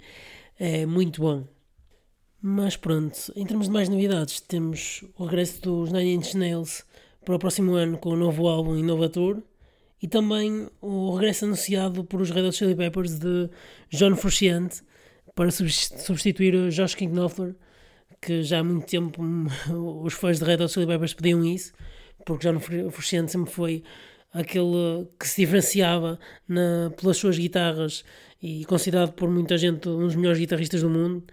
é 0.60 0.86
muito 0.86 1.22
bom. 1.22 1.46
Mas 2.42 2.76
pronto, 2.76 3.32
em 3.36 3.46
termos 3.46 3.68
de 3.68 3.74
mais 3.74 3.88
novidades, 3.88 4.42
temos 4.42 5.04
o 5.16 5.26
regresso 5.26 5.62
dos 5.62 5.92
Nine 5.92 6.16
Inch 6.16 6.34
Nails 6.34 6.84
para 7.24 7.36
o 7.36 7.40
próximo 7.40 7.74
ano 7.76 7.98
com 7.98 8.10
o 8.10 8.14
um 8.14 8.18
novo 8.18 8.48
álbum 8.48 8.76
e. 8.76 9.44
E 10.02 10.08
também 10.08 10.68
o 10.82 11.14
regresso 11.14 11.46
anunciado 11.46 12.04
por 12.04 12.20
os 12.20 12.32
Red 12.32 12.48
Hot 12.48 12.58
Chili 12.58 12.76
Peppers 12.76 13.20
de 13.20 13.48
John 13.92 14.16
Frusciante 14.16 14.82
para 15.36 15.52
substituir 15.52 16.70
Josh 16.70 16.96
Knopfler 16.96 17.56
que 18.22 18.44
já 18.44 18.60
há 18.60 18.64
muito 18.64 18.86
tempo 18.86 19.22
os 20.04 20.14
fãs 20.14 20.40
de 20.40 20.46
Red 20.46 20.64
Hot 20.64 20.72
Chili 20.72 20.86
Peppers 20.86 21.14
pediam 21.14 21.44
isso, 21.44 21.74
porque 22.26 22.48
John 22.48 22.60
Frusciante 22.60 23.32
sempre 23.32 23.52
foi 23.52 23.84
aquele 24.34 25.08
que 25.20 25.28
se 25.28 25.42
diferenciava 25.42 26.20
na, 26.48 26.92
pelas 27.00 27.18
suas 27.18 27.38
guitarras 27.38 28.06
e 28.42 28.64
considerado 28.66 29.12
por 29.14 29.30
muita 29.30 29.58
gente 29.58 29.90
um 29.90 30.06
dos 30.06 30.16
melhores 30.16 30.40
guitarristas 30.40 30.82
do 30.82 30.90
mundo 30.90 31.24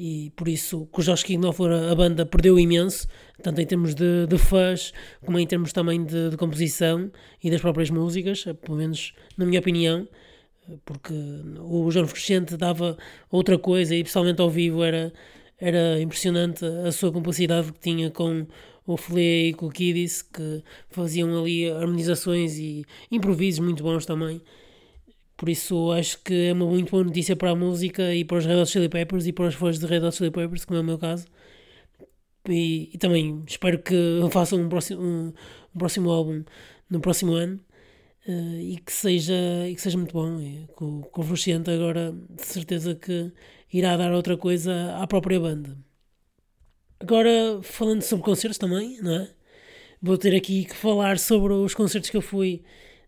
e 0.00 0.30
por 0.30 0.48
isso 0.48 0.86
com 0.90 1.02
o 1.02 1.04
Josh 1.04 1.24
Knopfler 1.24 1.90
a 1.90 1.94
banda 1.94 2.24
perdeu 2.24 2.58
imenso, 2.58 3.06
tanto 3.42 3.60
em 3.60 3.66
termos 3.66 3.94
de, 3.94 4.26
de 4.26 4.38
fãs 4.38 4.94
como 5.22 5.38
em 5.38 5.46
termos 5.46 5.74
também 5.74 6.02
de, 6.02 6.30
de, 6.30 6.38
composição 6.38 7.12
e 7.44 7.50
das 7.50 7.60
próprias 7.60 7.90
músicas, 7.90 8.44
pelo 8.62 8.78
menos 8.78 9.12
na 9.36 9.44
minha 9.44 9.60
opinião, 9.60 10.08
porque 10.86 11.12
o 11.58 11.90
João 11.90 12.06
Frusciante 12.06 12.56
dava 12.56 12.96
outra 13.30 13.58
coisa 13.58 13.94
e 13.94 14.02
pessoalmente 14.02 14.40
ao 14.40 14.48
vivo 14.48 14.82
era, 14.82 15.12
era 15.58 16.00
impressionante 16.00 16.64
a 16.64 16.90
sua 16.92 17.12
complicidade 17.12 17.70
que 17.70 17.80
tinha 17.80 18.10
com 18.10 18.46
o 18.86 18.96
Flea 18.96 19.48
e 19.50 19.52
com 19.52 19.66
o 19.66 19.70
Kiddis, 19.70 20.22
que 20.22 20.62
faziam 20.88 21.38
ali 21.38 21.70
harmonizações 21.70 22.56
e 22.56 22.86
improvisos 23.10 23.60
muito 23.60 23.82
bons 23.82 24.06
também. 24.06 24.40
Por 25.40 25.48
isso 25.48 25.90
acho 25.92 26.22
que 26.22 26.48
é 26.48 26.52
uma 26.52 26.66
muito 26.66 26.90
boa 26.90 27.02
notícia 27.02 27.34
para 27.34 27.52
a 27.52 27.56
música 27.56 28.14
e 28.14 28.26
para 28.26 28.36
os 28.36 28.44
Red 28.44 28.60
Hot 28.60 28.70
Chili 28.70 28.90
Peppers 28.90 29.26
e 29.26 29.32
para 29.32 29.46
os 29.46 29.54
fãs 29.54 29.78
de 29.78 29.86
Red 29.86 30.00
Hot 30.00 30.14
Chili 30.14 30.30
Peppers, 30.30 30.66
como 30.66 30.78
é 30.78 30.82
o 30.82 30.84
meu 30.84 30.98
caso. 30.98 31.26
E, 32.46 32.90
e 32.92 32.98
também 32.98 33.42
espero 33.46 33.78
que 33.78 33.94
façam 34.30 34.60
um 34.60 34.68
próximo, 34.68 35.02
um, 35.02 35.32
um 35.74 35.78
próximo 35.78 36.10
álbum 36.10 36.44
no 36.90 37.00
próximo 37.00 37.32
ano 37.32 37.58
uh, 38.28 38.60
e, 38.60 38.76
que 38.84 38.92
seja, 38.92 39.32
e 39.66 39.74
que 39.74 39.80
seja 39.80 39.96
muito 39.96 40.12
bom. 40.12 40.38
E, 40.42 40.68
com, 40.76 41.00
com 41.00 41.22
o 41.22 41.24
Frusciante 41.24 41.70
agora 41.70 42.14
de 42.28 42.44
certeza 42.44 42.94
que 42.94 43.32
irá 43.72 43.96
dar 43.96 44.12
outra 44.12 44.36
coisa 44.36 44.94
à 44.98 45.06
própria 45.06 45.40
banda. 45.40 45.74
Agora, 47.00 47.62
falando 47.62 48.02
sobre 48.02 48.26
concertos 48.26 48.58
também, 48.58 49.00
não 49.00 49.14
é? 49.22 49.30
Vou 50.02 50.18
ter 50.18 50.36
aqui 50.36 50.66
que 50.66 50.76
falar 50.76 51.18
sobre 51.18 51.54
os 51.54 51.74
concertos 51.74 52.10
que 52.10 52.16
eu 52.18 52.22
fui 52.22 52.62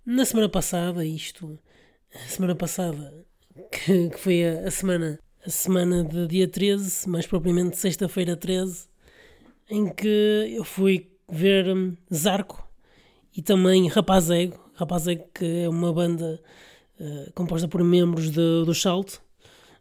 na 0.06 0.24
semana 0.24 0.48
passada, 0.48 1.04
isto 1.04 1.58
semana 2.28 2.54
passada, 2.54 3.25
que, 3.71 4.11
que 4.11 4.19
foi 4.19 4.45
a, 4.45 4.69
a, 4.69 4.71
semana 4.71 5.19
a 5.45 5.50
semana 5.50 6.04
de 6.04 6.26
dia 6.26 6.47
13, 6.47 7.09
mais 7.09 7.26
propriamente 7.26 7.76
sexta-feira 7.76 8.37
13, 8.37 8.87
em 9.71 9.88
que 9.88 10.54
eu 10.57 10.64
fui 10.64 11.11
ver 11.28 11.69
um, 11.69 11.97
Zarco 12.12 12.66
e 13.37 13.42
também 13.42 13.88
Rapazego, 13.88 14.71
Rapazego 14.75 15.25
que 15.35 15.62
é 15.64 15.69
uma 15.69 15.92
banda 15.92 16.40
uh, 17.00 17.33
composta 17.33 17.66
por 17.66 17.83
membros 17.83 18.31
de, 18.31 18.64
do 18.64 18.75
Salto, 18.75 19.23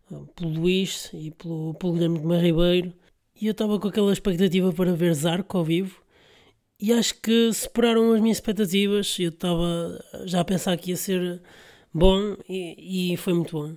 uh, 0.10 0.26
pelo 0.36 0.52
Luís 0.52 1.10
e 1.14 1.32
pelo, 1.32 1.74
pelo 1.76 1.94
Guilherme 1.94 2.20
de 2.20 2.38
Ribeiro, 2.38 2.94
e 3.40 3.48
eu 3.48 3.52
estava 3.52 3.80
com 3.80 3.88
aquela 3.88 4.14
expectativa 4.14 4.72
para 4.72 4.94
ver 4.94 5.14
Zarco 5.14 5.58
ao 5.58 5.66
vivo, 5.66 6.02
e 6.80 6.92
acho 6.92 7.22
que 7.22 7.54
superaram 7.54 8.14
as 8.14 8.22
minhas 8.22 8.38
expectativas, 8.38 9.16
eu 9.20 9.30
estava 9.30 10.04
já 10.26 10.40
a 10.40 10.46
pensar 10.46 10.76
que 10.78 10.90
ia 10.90 10.98
ser 10.98 11.42
bom 11.94 12.36
e, 12.48 13.14
e 13.14 13.18
foi 13.18 13.34
muito 13.34 13.58
bom. 13.58 13.76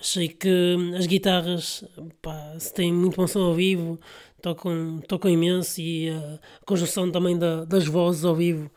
Achei 0.00 0.28
que 0.28 0.76
as 0.96 1.06
guitarras 1.06 1.84
pá, 2.20 2.56
têm 2.74 2.92
muito 2.92 3.16
bom 3.16 3.26
som 3.26 3.40
ao 3.40 3.54
vivo, 3.54 3.98
tocam, 4.42 5.00
tocam 5.08 5.30
imenso 5.30 5.80
e 5.80 6.10
a 6.10 6.38
conjunção 6.66 7.10
também 7.10 7.38
da, 7.38 7.64
das 7.64 7.86
vozes 7.86 8.24
ao 8.24 8.34
vivo 8.34 8.66
uh, 8.66 8.70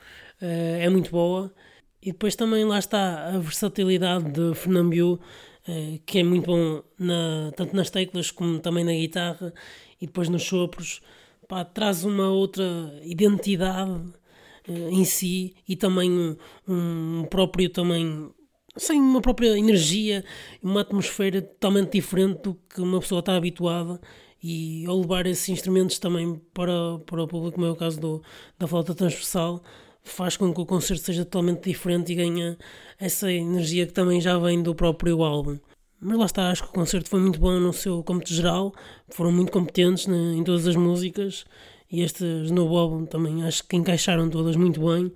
é 0.80 0.90
muito 0.90 1.12
boa. 1.12 1.54
E 2.02 2.12
depois 2.12 2.36
também 2.36 2.64
lá 2.64 2.80
está 2.80 3.28
a 3.28 3.38
versatilidade 3.38 4.32
de 4.32 4.56
Fernando 4.56 5.20
uh, 5.68 6.00
que 6.06 6.20
é 6.20 6.24
muito 6.24 6.46
bom 6.46 6.82
na, 6.98 7.52
tanto 7.56 7.76
nas 7.76 7.90
teclas 7.90 8.32
como 8.32 8.60
também 8.60 8.86
na 8.86 8.94
guitarra 8.94 9.54
e 10.02 10.06
depois 10.08 10.30
nos 10.30 10.44
sopros. 10.44 11.02
Pá, 11.48 11.66
traz 11.66 12.06
uma 12.06 12.30
outra 12.30 12.64
identidade 13.04 13.92
uh, 13.92 14.90
em 14.90 15.04
si 15.04 15.54
e 15.68 15.76
também 15.76 16.12
um, 16.12 16.38
um 16.68 17.26
próprio 17.30 17.70
também 17.70 18.32
sem 18.76 19.00
uma 19.00 19.22
própria 19.22 19.58
energia, 19.58 20.24
uma 20.62 20.82
atmosfera 20.82 21.42
totalmente 21.42 21.94
diferente 21.94 22.42
do 22.44 22.58
que 22.70 22.82
uma 22.82 23.00
pessoa 23.00 23.20
está 23.20 23.36
habituada 23.36 24.00
e 24.42 24.86
ao 24.86 25.00
levar 25.00 25.26
esses 25.26 25.50
instrumentos 25.50 26.00
também 26.00 26.42
para, 26.54 27.00
para 27.06 27.24
o 27.24 27.28
público, 27.28 27.56
como 27.56 27.68
é 27.68 27.72
o 27.72 27.76
caso 27.76 28.00
do, 28.00 28.24
da 28.58 28.68
flauta 28.68 28.96
transversal, 28.96 29.62
faz 30.04 30.38
com 30.38 30.54
que 30.54 30.62
o 30.62 30.66
concerto 30.66 31.04
seja 31.04 31.26
totalmente 31.26 31.70
diferente 31.70 32.14
e 32.14 32.16
ganha 32.16 32.58
essa 32.98 33.32
energia 33.32 33.86
que 33.86 33.94
também 33.94 34.22
já 34.22 34.38
vem 34.38 34.62
do 34.62 34.74
próprio 34.74 35.24
álbum. 35.24 35.60
Mas 36.02 36.18
lá 36.18 36.26
está, 36.26 36.50
acho 36.50 36.64
que 36.64 36.70
o 36.70 36.74
concerto 36.74 37.10
foi 37.10 37.20
muito 37.20 37.40
bom 37.40 37.60
no 37.60 37.74
seu 37.74 38.02
cômputo 38.04 38.34
geral, 38.34 38.74
foram 39.10 39.32
muito 39.32 39.52
competentes 39.52 40.08
né, 40.08 40.34
em 40.36 40.44
todas 40.44 40.66
as 40.66 40.76
músicas 40.76 41.46
e 41.92 42.02
estes 42.02 42.52
novo 42.52 42.78
álbum 42.78 43.06
também 43.06 43.44
acho 43.44 43.68
que 43.68 43.76
encaixaram 43.76 44.30
todas 44.30 44.56
muito 44.56 44.80
bem 44.80 45.12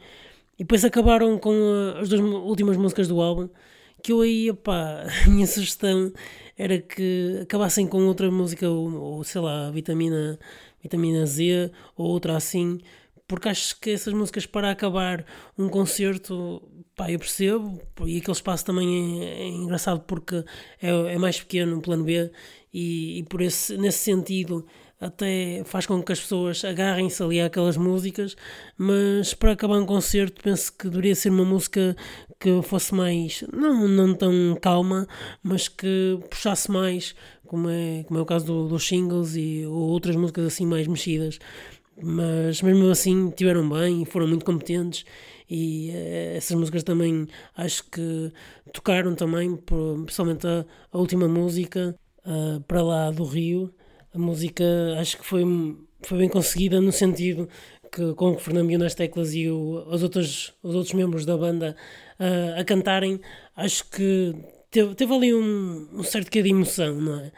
e 0.58 0.64
depois 0.64 0.86
acabaram 0.86 1.38
com 1.38 1.52
a, 1.96 2.02
as 2.02 2.10
duas 2.10 2.22
últimas 2.22 2.78
músicas 2.78 3.08
do 3.08 3.22
álbum, 3.22 3.50
que 4.02 4.12
eu 4.12 4.22
aí, 4.22 4.52
pá, 4.54 5.06
a 5.26 5.30
minha 5.30 5.48
sugestão 5.48 6.12
era 6.58 6.80
que 6.80 7.40
acabassem 7.42 7.88
com 7.88 8.06
outra 8.06 8.30
música, 8.30 8.70
ou, 8.70 8.94
ou 8.94 9.24
sei 9.24 9.42
lá, 9.42 9.72
vitamina, 9.72 10.40
vitamina 10.82 11.26
Z, 11.26 11.72
ou 11.96 12.08
outra 12.08 12.36
assim, 12.36 12.80
porque 13.28 13.50
acho 13.50 13.80
que 13.80 13.92
essas 13.92 14.14
músicas 14.14 14.46
para 14.46 14.70
acabar 14.70 15.26
um 15.58 15.70
concerto, 15.70 16.62
pá, 16.96 17.10
eu 17.10 17.18
percebo, 17.18 17.82
e 18.06 18.18
aquele 18.18 18.32
espaço 18.34 18.66
também 18.66 19.24
é, 19.24 19.44
é 19.44 19.48
engraçado 19.48 20.02
porque 20.02 20.44
é, 20.82 20.90
é 21.14 21.18
mais 21.18 21.40
pequeno, 21.40 21.76
no 21.76 21.82
plano 21.82 22.04
B, 22.04 22.32
e, 22.74 23.20
e 23.20 23.24
por 23.24 23.42
esse, 23.42 23.78
nesse 23.78 24.00
sentido 24.00 24.66
até 25.06 25.64
faz 25.66 25.86
com 25.86 26.02
que 26.02 26.12
as 26.12 26.20
pessoas 26.20 26.64
agarrem-se 26.64 27.22
ali 27.22 27.42
àquelas 27.42 27.78
músicas, 27.78 28.36
mas 28.78 29.34
para 29.34 29.52
acabar 29.52 29.78
um 29.78 29.86
concerto 29.86 30.42
penso 30.42 30.72
que 30.72 30.90
deveria 30.90 31.16
ser 31.16 31.30
uma 31.30 31.46
música 31.46 31.96
que 32.40 32.62
fosse 32.62 32.94
mais, 32.94 33.44
não, 33.52 33.88
não 33.88 34.14
tão 34.14 34.58
calma, 34.62 35.08
mas 35.42 35.68
que 35.68 36.20
puxasse 36.30 36.72
mais, 36.72 37.16
como 37.46 37.70
é, 37.70 38.04
como 38.04 38.20
é 38.20 38.22
o 38.22 38.26
caso 38.26 38.46
do, 38.46 38.68
dos 38.68 38.88
singles 38.88 39.36
e 39.36 39.66
ou 39.66 39.90
outras 39.90 40.16
músicas 40.16 40.46
assim 40.46 40.66
mais 40.66 40.88
mexidas. 40.88 41.40
Mas 42.02 42.62
mesmo 42.62 42.90
assim 42.90 43.30
tiveram 43.30 43.70
bem 43.70 44.04
foram 44.06 44.28
muito 44.28 44.44
competentes 44.44 45.06
e 45.50 45.92
eh, 45.92 46.34
essas 46.38 46.58
músicas 46.58 46.84
também 46.84 47.28
acho 47.56 47.84
que 47.92 48.32
tocaram 48.74 49.14
também, 49.14 49.56
principalmente 50.06 50.48
a, 50.48 50.66
a 50.92 50.98
última 50.98 51.28
música, 51.28 51.96
uh, 52.26 52.60
para 52.62 52.82
lá 52.82 53.12
do 53.12 53.24
Rio, 53.24 53.74
a 54.14 54.20
música 54.20 54.64
acho 55.00 55.18
que 55.18 55.26
foi, 55.26 55.44
foi 56.02 56.18
bem 56.20 56.30
conseguida 56.30 56.80
no 56.80 56.92
sentido 56.92 57.48
que 57.94 58.14
com 58.16 58.32
o 58.32 58.40
Fernando 58.40 58.76
nas 58.78 58.96
teclas 58.96 59.36
e 59.36 59.50
o, 59.50 59.86
os, 59.88 60.02
outros, 60.02 60.54
os 60.64 60.74
outros 60.74 60.94
membros 60.94 61.26
da 61.26 61.38
banda 61.38 61.76
uh, 62.20 62.60
a 62.60 62.64
cantarem, 62.64 63.22
acho 63.56 63.88
que 63.90 64.34
teve, 64.72 64.96
teve 64.96 65.14
ali 65.14 65.34
um, 65.34 65.88
um 65.94 66.04
certo 66.04 66.32
quê 66.32 66.42
de 66.42 66.50
emoção, 66.50 66.96
não 67.00 67.20
é? 67.20 67.32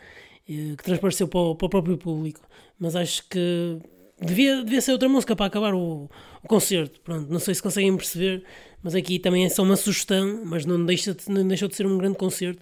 Que 0.46 0.78
transpareceu 0.78 1.28
para 1.28 1.40
o, 1.40 1.56
para 1.56 1.66
o 1.66 1.70
próprio 1.70 1.98
público. 1.98 2.40
Mas 2.80 2.96
acho 2.96 3.28
que 3.28 3.80
devia, 4.22 4.64
devia 4.64 4.82
ser 4.82 4.92
outra 4.92 5.10
música 5.10 5.36
para 5.36 5.46
acabar 5.46 5.74
o, 5.74 6.10
o 6.44 6.48
concerto. 6.48 7.00
Pronto, 7.02 7.32
não 7.32 7.40
sei 7.40 7.56
se 7.56 7.62
conseguem 7.62 7.96
perceber, 7.96 8.44
mas 8.84 8.96
aqui 8.96 9.20
também 9.20 9.46
é 9.46 9.50
só 9.50 9.64
uma 9.64 9.76
sugestão, 9.76 10.44
mas 10.46 10.66
não, 10.66 10.84
deixa 10.86 11.14
de, 11.14 11.30
não 11.30 11.48
deixou 11.48 11.68
de 11.68 11.76
ser 11.76 11.86
um 11.86 11.98
grande 11.98 12.18
concerto 12.18 12.62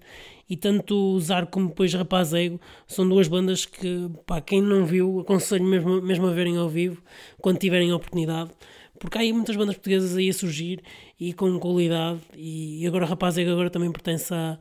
e 0.49 0.57
tanto 0.57 1.17
o 1.17 1.47
como 1.49 1.69
depois 1.69 1.93
Rapaz 1.93 2.33
Ego 2.33 2.59
são 2.87 3.07
duas 3.07 3.27
bandas 3.27 3.65
que, 3.65 4.09
pá, 4.25 4.41
quem 4.41 4.61
não 4.61 4.85
viu, 4.85 5.19
aconselho 5.19 5.63
mesmo, 5.63 6.01
mesmo 6.01 6.27
a 6.27 6.31
verem 6.31 6.57
ao 6.57 6.69
vivo, 6.69 7.01
quando 7.39 7.59
tiverem 7.59 7.91
a 7.91 7.95
oportunidade, 7.95 8.51
porque 8.99 9.17
há 9.17 9.21
aí 9.21 9.33
muitas 9.33 9.55
bandas 9.55 9.75
portuguesas 9.75 10.15
aí 10.15 10.29
a 10.29 10.33
surgir 10.33 10.81
e 11.19 11.33
com 11.33 11.59
qualidade, 11.59 12.19
e 12.35 12.85
agora 12.85 13.05
Rapaz 13.05 13.37
Ego 13.37 13.51
agora 13.51 13.69
também 13.69 13.91
pertence 13.91 14.33
a, 14.33 14.59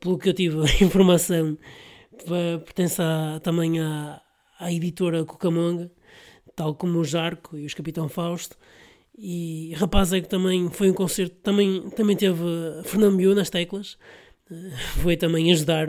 pelo 0.00 0.18
que 0.18 0.28
eu 0.28 0.34
tive 0.34 0.58
a 0.66 0.84
informação, 0.84 1.56
pertence 2.64 3.00
a, 3.00 3.40
também 3.42 3.80
à, 3.80 4.20
à 4.58 4.72
editora 4.72 5.24
Cucamonga, 5.24 5.90
tal 6.58 6.74
como 6.74 6.98
o 6.98 7.04
Jarco 7.04 7.56
e 7.56 7.64
os 7.64 7.72
Capitão 7.72 8.08
Fausto. 8.08 8.56
E 9.16 9.72
rapaz 9.76 10.12
é 10.12 10.20
que 10.20 10.28
também 10.28 10.68
foi 10.70 10.90
um 10.90 10.94
concerto, 10.94 11.36
também, 11.36 11.88
também 11.90 12.16
teve 12.16 12.42
Fernando 12.84 13.16
Biu 13.16 13.34
nas 13.34 13.48
teclas, 13.48 13.96
eh, 14.50 14.70
foi 15.02 15.16
também 15.16 15.50
ajudar 15.52 15.88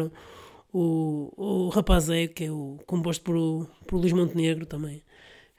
o, 0.71 1.33
o 1.35 1.69
rapaz 1.69 2.09
é 2.09 2.27
que 2.27 2.45
é 2.45 2.51
o 2.51 2.77
composto 2.85 3.23
por, 3.23 3.67
por 3.88 3.97
Luís 3.97 4.13
Montenegro 4.13 4.65
também, 4.65 5.01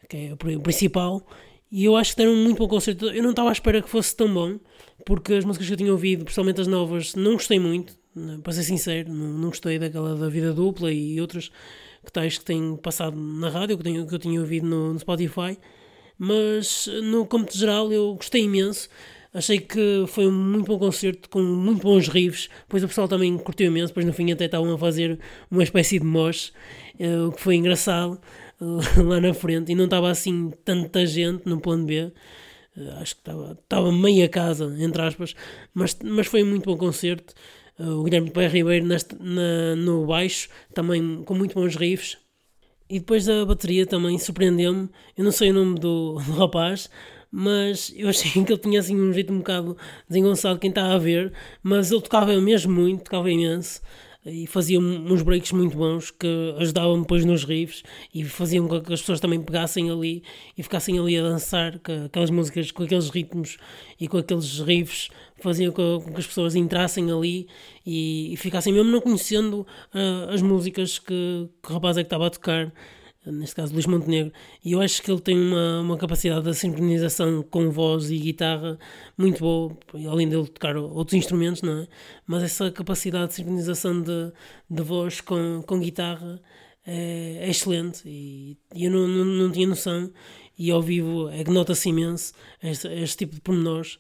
que 0.08 0.16
é 0.16 0.32
o 0.32 0.60
principal. 0.60 1.26
E 1.70 1.84
eu 1.84 1.96
acho 1.96 2.12
que 2.12 2.18
deram 2.18 2.32
um 2.32 2.44
muito 2.44 2.58
bom 2.58 2.68
concerto. 2.68 3.06
Eu 3.06 3.22
não 3.22 3.30
estava 3.30 3.48
à 3.48 3.52
espera 3.52 3.82
que 3.82 3.88
fosse 3.88 4.14
tão 4.16 4.32
bom, 4.32 4.58
porque 5.04 5.34
as 5.34 5.44
músicas 5.44 5.66
que 5.66 5.72
eu 5.72 5.76
tinha 5.76 5.92
ouvido, 5.92 6.24
principalmente 6.24 6.60
as 6.60 6.66
novas, 6.66 7.14
não 7.14 7.32
gostei 7.32 7.58
muito, 7.58 7.96
né, 8.14 8.38
para 8.42 8.52
ser 8.52 8.64
sincero, 8.64 9.12
não, 9.12 9.32
não 9.32 9.48
gostei 9.48 9.78
daquela 9.78 10.16
da 10.16 10.28
vida 10.28 10.52
dupla 10.52 10.92
e 10.92 11.20
outras 11.20 11.50
que 12.04 12.12
tais 12.12 12.38
que 12.38 12.44
têm 12.44 12.76
passado 12.76 13.16
na 13.16 13.48
rádio, 13.48 13.76
que, 13.78 13.84
tenho, 13.84 14.06
que 14.06 14.14
eu 14.14 14.18
tinha 14.18 14.40
ouvido 14.40 14.66
no, 14.66 14.92
no 14.92 14.98
Spotify 14.98 15.58
mas 16.22 16.86
no 17.02 17.24
cômputo 17.24 17.56
geral 17.56 17.90
eu 17.90 18.14
gostei 18.14 18.42
imenso. 18.42 18.90
Achei 19.32 19.58
que 19.58 20.04
foi 20.06 20.26
um 20.26 20.32
muito 20.32 20.66
bom 20.66 20.78
concerto 20.78 21.30
com 21.30 21.40
muito 21.40 21.80
bons 21.80 22.08
riffs. 22.08 22.50
Depois 22.64 22.84
o 22.84 22.88
pessoal 22.88 23.08
também 23.08 23.38
curtiu 23.38 23.68
imenso. 23.68 23.86
Depois 23.86 24.04
no 24.04 24.12
fim 24.12 24.30
até 24.30 24.44
estavam 24.44 24.70
a 24.74 24.76
fazer 24.76 25.18
uma 25.50 25.62
espécie 25.62 25.98
de 25.98 26.04
mosh, 26.04 26.52
uh, 27.00 27.28
o 27.28 27.32
que 27.32 27.40
foi 27.40 27.54
engraçado 27.54 28.20
lá 29.02 29.18
na 29.18 29.32
frente. 29.32 29.72
E 29.72 29.74
não 29.74 29.86
estava 29.86 30.10
assim 30.10 30.52
tanta 30.62 31.06
gente 31.06 31.48
no 31.48 31.58
plano 31.58 31.86
B. 31.86 32.12
Uh, 32.76 32.90
acho 33.00 33.14
que 33.14 33.22
estava, 33.22 33.52
estava 33.52 33.90
meia 33.90 34.28
casa, 34.28 34.76
entre 34.78 35.00
aspas. 35.00 35.34
Mas, 35.72 35.96
mas 36.04 36.26
foi 36.26 36.42
um 36.42 36.50
muito 36.50 36.66
bom 36.66 36.76
concerto. 36.76 37.32
O 37.80 38.02
Guilherme 38.02 38.30
Pé 38.30 38.48
Ribeiro 38.48 38.86
neste, 38.86 39.16
na, 39.18 39.74
no 39.76 40.06
baixo, 40.06 40.48
também 40.74 41.22
com 41.24 41.34
muito 41.34 41.54
bons 41.54 41.76
riffs. 41.76 42.18
E 42.88 42.98
depois 42.98 43.28
a 43.28 43.44
bateria 43.44 43.86
também 43.86 44.18
surpreendeu-me. 44.18 44.88
Eu 45.16 45.24
não 45.24 45.32
sei 45.32 45.50
o 45.50 45.54
nome 45.54 45.78
do, 45.78 46.14
do 46.26 46.32
rapaz, 46.32 46.90
mas 47.30 47.92
eu 47.96 48.08
achei 48.08 48.30
que 48.44 48.52
ele 48.52 48.60
tinha 48.60 48.80
assim 48.80 49.00
um 49.00 49.12
jeito 49.12 49.32
um 49.32 49.38
bocado 49.38 49.76
desengonçado 50.08 50.58
quem 50.58 50.70
estava 50.70 50.94
a 50.94 50.98
ver, 50.98 51.32
mas 51.62 51.90
ele 51.90 52.02
tocava 52.02 52.38
mesmo 52.40 52.72
muito, 52.72 53.04
tocava 53.04 53.30
imenso 53.30 53.80
e 54.24 54.46
fazia 54.46 54.78
uns 54.78 55.22
breaks 55.22 55.52
muito 55.52 55.76
bons 55.76 56.10
que 56.10 56.54
ajudavam 56.58 57.00
depois 57.00 57.24
nos 57.24 57.44
riffs 57.44 57.82
e 58.14 58.22
faziam 58.24 58.68
com 58.68 58.80
que 58.80 58.92
as 58.92 59.00
pessoas 59.00 59.20
também 59.20 59.40
pegassem 59.40 59.90
ali 59.90 60.22
e 60.56 60.62
ficassem 60.62 60.98
ali 60.98 61.18
a 61.18 61.22
dançar 61.22 61.78
com 61.78 62.04
aquelas 62.04 62.30
músicas, 62.30 62.70
com 62.70 62.82
aqueles 62.82 63.08
ritmos 63.08 63.56
e 63.98 64.06
com 64.06 64.18
aqueles 64.18 64.60
riffs, 64.60 65.08
faziam 65.38 65.72
com 65.72 66.04
que 66.12 66.20
as 66.20 66.26
pessoas 66.26 66.54
entrassem 66.54 67.10
ali 67.10 67.48
e, 67.86 68.34
e 68.34 68.36
ficassem 68.36 68.72
mesmo 68.72 68.90
não 68.90 69.00
conhecendo 69.00 69.66
uh, 69.94 70.30
as 70.30 70.42
músicas 70.42 70.98
que, 70.98 71.48
que 71.62 71.70
o 71.70 71.72
rapaz 71.72 71.96
é 71.96 72.02
que 72.02 72.06
estava 72.06 72.26
a 72.26 72.30
tocar 72.30 72.72
neste 73.26 73.54
caso 73.54 73.72
Luís 73.74 73.86
Montenegro, 73.86 74.32
e 74.64 74.72
eu 74.72 74.80
acho 74.80 75.02
que 75.02 75.10
ele 75.10 75.20
tem 75.20 75.38
uma, 75.38 75.80
uma 75.80 75.98
capacidade 75.98 76.44
de 76.44 76.54
sincronização 76.54 77.42
com 77.42 77.70
voz 77.70 78.10
e 78.10 78.18
guitarra 78.18 78.78
muito 79.16 79.40
boa, 79.40 79.76
além 80.10 80.28
dele 80.28 80.46
tocar 80.48 80.76
outros 80.76 81.14
instrumentos, 81.14 81.60
não 81.60 81.82
é? 81.82 81.88
Mas 82.26 82.42
essa 82.42 82.70
capacidade 82.70 83.28
de 83.28 83.34
sincronização 83.34 84.00
de, 84.00 84.32
de 84.70 84.82
voz 84.82 85.20
com, 85.20 85.62
com 85.66 85.78
guitarra 85.78 86.40
é, 86.86 87.46
é 87.46 87.50
excelente 87.50 88.02
e, 88.06 88.56
e 88.74 88.86
eu 88.86 88.90
não, 88.90 89.06
não, 89.06 89.24
não, 89.24 89.52
tinha 89.52 89.66
noção, 89.66 90.10
e 90.58 90.70
ao 90.70 90.80
vivo 90.80 91.28
é 91.28 91.44
que 91.44 91.50
nota-se 91.50 91.90
imenso 91.90 92.32
este, 92.62 92.88
este 92.88 93.18
tipo 93.18 93.34
de 93.34 93.40
pormenores. 93.42 93.98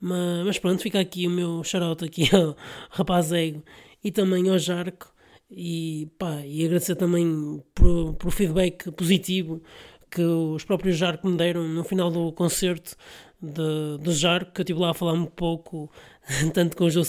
Mas, 0.00 0.46
mas 0.46 0.58
pronto, 0.58 0.80
fica 0.80 1.00
aqui 1.00 1.26
o 1.26 1.30
meu 1.30 1.62
shout 1.64 2.04
aqui 2.04 2.28
ao 2.34 2.56
rapaz 2.90 3.32
Ego 3.32 3.62
e 4.02 4.10
também 4.12 4.48
ao 4.48 4.58
Jarco 4.58 5.12
e, 5.50 6.08
pá, 6.18 6.42
e 6.44 6.64
agradecer 6.64 6.94
também 6.96 7.62
por, 7.74 8.14
por 8.14 8.30
feedback 8.30 8.90
positivo 8.92 9.62
que 10.10 10.22
os 10.22 10.64
próprios 10.64 10.96
Jarco 10.96 11.28
me 11.28 11.36
deram 11.36 11.66
no 11.68 11.84
final 11.84 12.10
do 12.10 12.32
concerto 12.32 12.96
de, 13.40 13.98
do 14.02 14.12
Jarco, 14.12 14.52
que 14.52 14.60
eu 14.60 14.62
estive 14.62 14.80
lá 14.80 14.90
a 14.90 14.94
falar 14.94 15.12
um 15.12 15.26
pouco, 15.26 15.90
tanto 16.52 16.76
com 16.76 16.84
o 16.84 16.90
Joe 16.90 17.04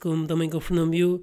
como 0.00 0.26
também 0.26 0.48
com 0.48 0.56
o 0.56 0.60
Fernando 0.60 0.90
Biu, 0.90 1.22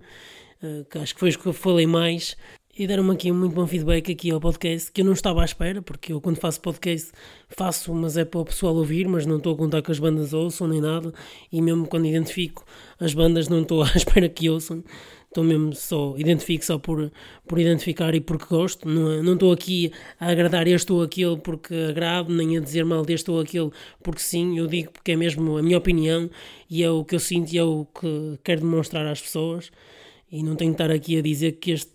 eh, 0.62 0.86
que 0.90 0.98
acho 1.00 1.14
que 1.14 1.20
foi 1.20 1.30
os 1.30 1.36
que 1.36 1.46
eu 1.46 1.54
falei 1.54 1.88
mais, 1.88 2.38
e 2.76 2.88
deram-me 2.88 3.12
aqui 3.12 3.32
um 3.32 3.36
muito 3.36 3.54
bom 3.54 3.68
feedback 3.68 4.12
aqui 4.12 4.32
ao 4.32 4.40
podcast, 4.40 4.92
que 4.92 5.02
eu 5.02 5.06
não 5.06 5.14
estava 5.14 5.42
à 5.42 5.46
espera, 5.46 5.82
porque 5.82 6.14
eu 6.14 6.22
quando 6.22 6.38
faço 6.38 6.62
podcast 6.62 7.12
faço, 7.50 7.94
mas 7.94 8.18
é 8.18 8.26
para 8.26 8.40
o 8.40 8.46
pessoal 8.46 8.76
ouvir, 8.76 9.08
mas 9.08 9.26
não 9.26 9.38
estou 9.38 9.54
a 9.54 9.58
contar 9.58 9.82
que 9.82 9.92
as 9.92 10.00
bandas 10.00 10.34
ouçam 10.34 10.68
nem 10.68 10.82
nada, 10.82 11.14
e 11.52 11.62
mesmo 11.62 11.88
quando 11.88 12.06
identifico 12.06 12.66
as 13.00 13.14
bandas 13.14 13.48
não 13.48 13.62
estou 13.62 13.84
à 13.84 13.92
espera 13.96 14.30
que 14.30 14.50
ouçam, 14.50 14.84
estou 15.34 15.44
mesmo 15.44 15.74
só, 15.74 16.14
identifico 16.18 16.64
só 16.64 16.78
por, 16.78 17.12
por 17.48 17.60
identificar 17.60 18.14
e 18.14 18.22
porque 18.22 18.46
gosto, 18.46 18.88
não, 18.88 19.34
estou 19.34 19.52
aqui 19.52 19.92
a 20.20 20.28
agradar 20.28 20.68
este 20.68 20.94
ou 20.94 21.02
aquele 21.02 21.38
porque 21.38 21.74
agrado, 21.90 22.34
nem 22.34 22.58
a 22.58 22.62
dizer 22.62 22.86
mal 22.86 23.04
deste 23.04 23.30
ou 23.32 23.40
aquele 23.40 23.72
porque 24.02 24.22
sim, 24.22 24.58
eu 24.58 24.68
digo 24.68 24.92
porque 24.92 25.14
é 25.14 25.16
mesmo 25.16 25.58
a 25.58 25.64
minha 25.64 25.78
opinião 25.78 26.30
e 26.70 26.84
é 26.84 26.90
o 26.90 27.04
que 27.04 27.16
eu 27.16 27.20
sinto 27.20 27.52
e 27.52 27.58
é 27.58 27.64
o 27.64 27.86
que 27.86 28.40
quero 28.44 28.62
demonstrar 28.62 29.06
às 29.08 29.22
pessoas. 29.22 29.72
E 30.32 30.42
não 30.42 30.56
tenho 30.56 30.72
que 30.72 30.82
estar 30.82 30.90
aqui 30.90 31.20
a 31.20 31.22
dizer 31.22 31.60
que 31.60 31.70
este 31.70 31.92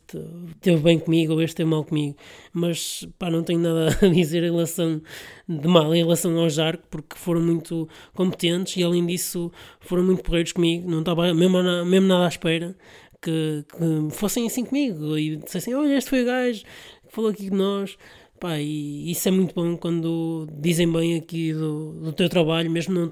teve 0.61 0.81
bem 0.81 0.97
comigo 0.97 1.33
ou 1.33 1.43
este 1.43 1.57
teve 1.57 1.69
mal 1.69 1.85
comigo, 1.85 2.17
mas 2.53 3.05
pá, 3.19 3.29
não 3.29 3.43
tenho 3.43 3.59
nada 3.59 3.89
a 4.01 4.09
dizer 4.09 4.45
em 4.45 4.53
relação 4.53 5.03
de 5.49 5.67
mal 5.67 5.93
em 5.93 6.05
relação 6.05 6.39
ao 6.39 6.49
Jarco, 6.49 6.85
porque 6.89 7.17
foram 7.17 7.41
muito 7.41 7.89
competentes 8.15 8.77
e 8.77 8.85
além 8.85 9.05
disso 9.05 9.51
foram 9.81 10.05
muito 10.05 10.23
porreiros 10.23 10.53
comigo, 10.53 10.89
não 10.89 11.01
estava 11.01 11.35
mesmo, 11.35 11.61
mesmo 11.85 12.07
nada 12.07 12.27
à 12.27 12.29
espera 12.29 12.77
que, 13.23 13.65
que 13.69 14.17
fossem 14.17 14.47
assim 14.47 14.65
comigo 14.65 15.17
e 15.19 15.37
dissessem: 15.37 15.75
Olha, 15.75 15.97
este 15.97 16.11
foi 16.11 16.23
o 16.23 16.27
gajo 16.27 16.63
que 17.07 17.15
falou 17.15 17.31
aqui 17.31 17.45
de 17.45 17.57
nós. 17.57 17.97
Pá, 18.41 18.59
e 18.61 19.11
isso 19.11 19.27
é 19.29 19.33
muito 19.33 19.53
bom 19.53 19.77
quando 19.77 20.47
dizem 20.61 20.91
bem 20.91 21.17
aqui 21.17 21.53
do, 21.53 21.93
do 21.95 22.13
teu 22.13 22.29
trabalho, 22.29 22.71
mesmo 22.71 22.95
não 22.95 23.11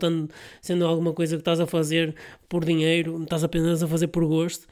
sendo 0.62 0.86
alguma 0.86 1.12
coisa 1.12 1.34
que 1.36 1.40
estás 1.40 1.58
a 1.58 1.66
fazer 1.66 2.14
por 2.48 2.64
dinheiro, 2.64 3.20
estás 3.22 3.42
apenas 3.42 3.82
a 3.82 3.88
fazer 3.88 4.06
por 4.08 4.24
gosto. 4.24 4.66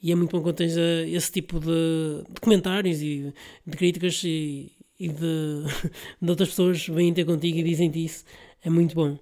E 0.00 0.12
é 0.12 0.14
muito 0.14 0.30
bom 0.30 0.42
quando 0.42 0.56
tens 0.56 0.76
eh, 0.76 1.08
esse 1.08 1.32
tipo 1.32 1.58
de, 1.58 2.22
de 2.32 2.40
comentários 2.40 3.02
e 3.02 3.32
de 3.66 3.76
críticas 3.76 4.22
e, 4.24 4.70
e 5.00 5.08
de, 5.08 5.64
de 6.22 6.30
outras 6.30 6.50
pessoas 6.50 6.86
vêm 6.86 7.12
ter 7.12 7.24
contigo 7.24 7.58
e 7.58 7.62
dizem-te 7.62 8.04
isso. 8.04 8.24
É 8.62 8.70
muito 8.70 8.94
bom. 8.94 9.18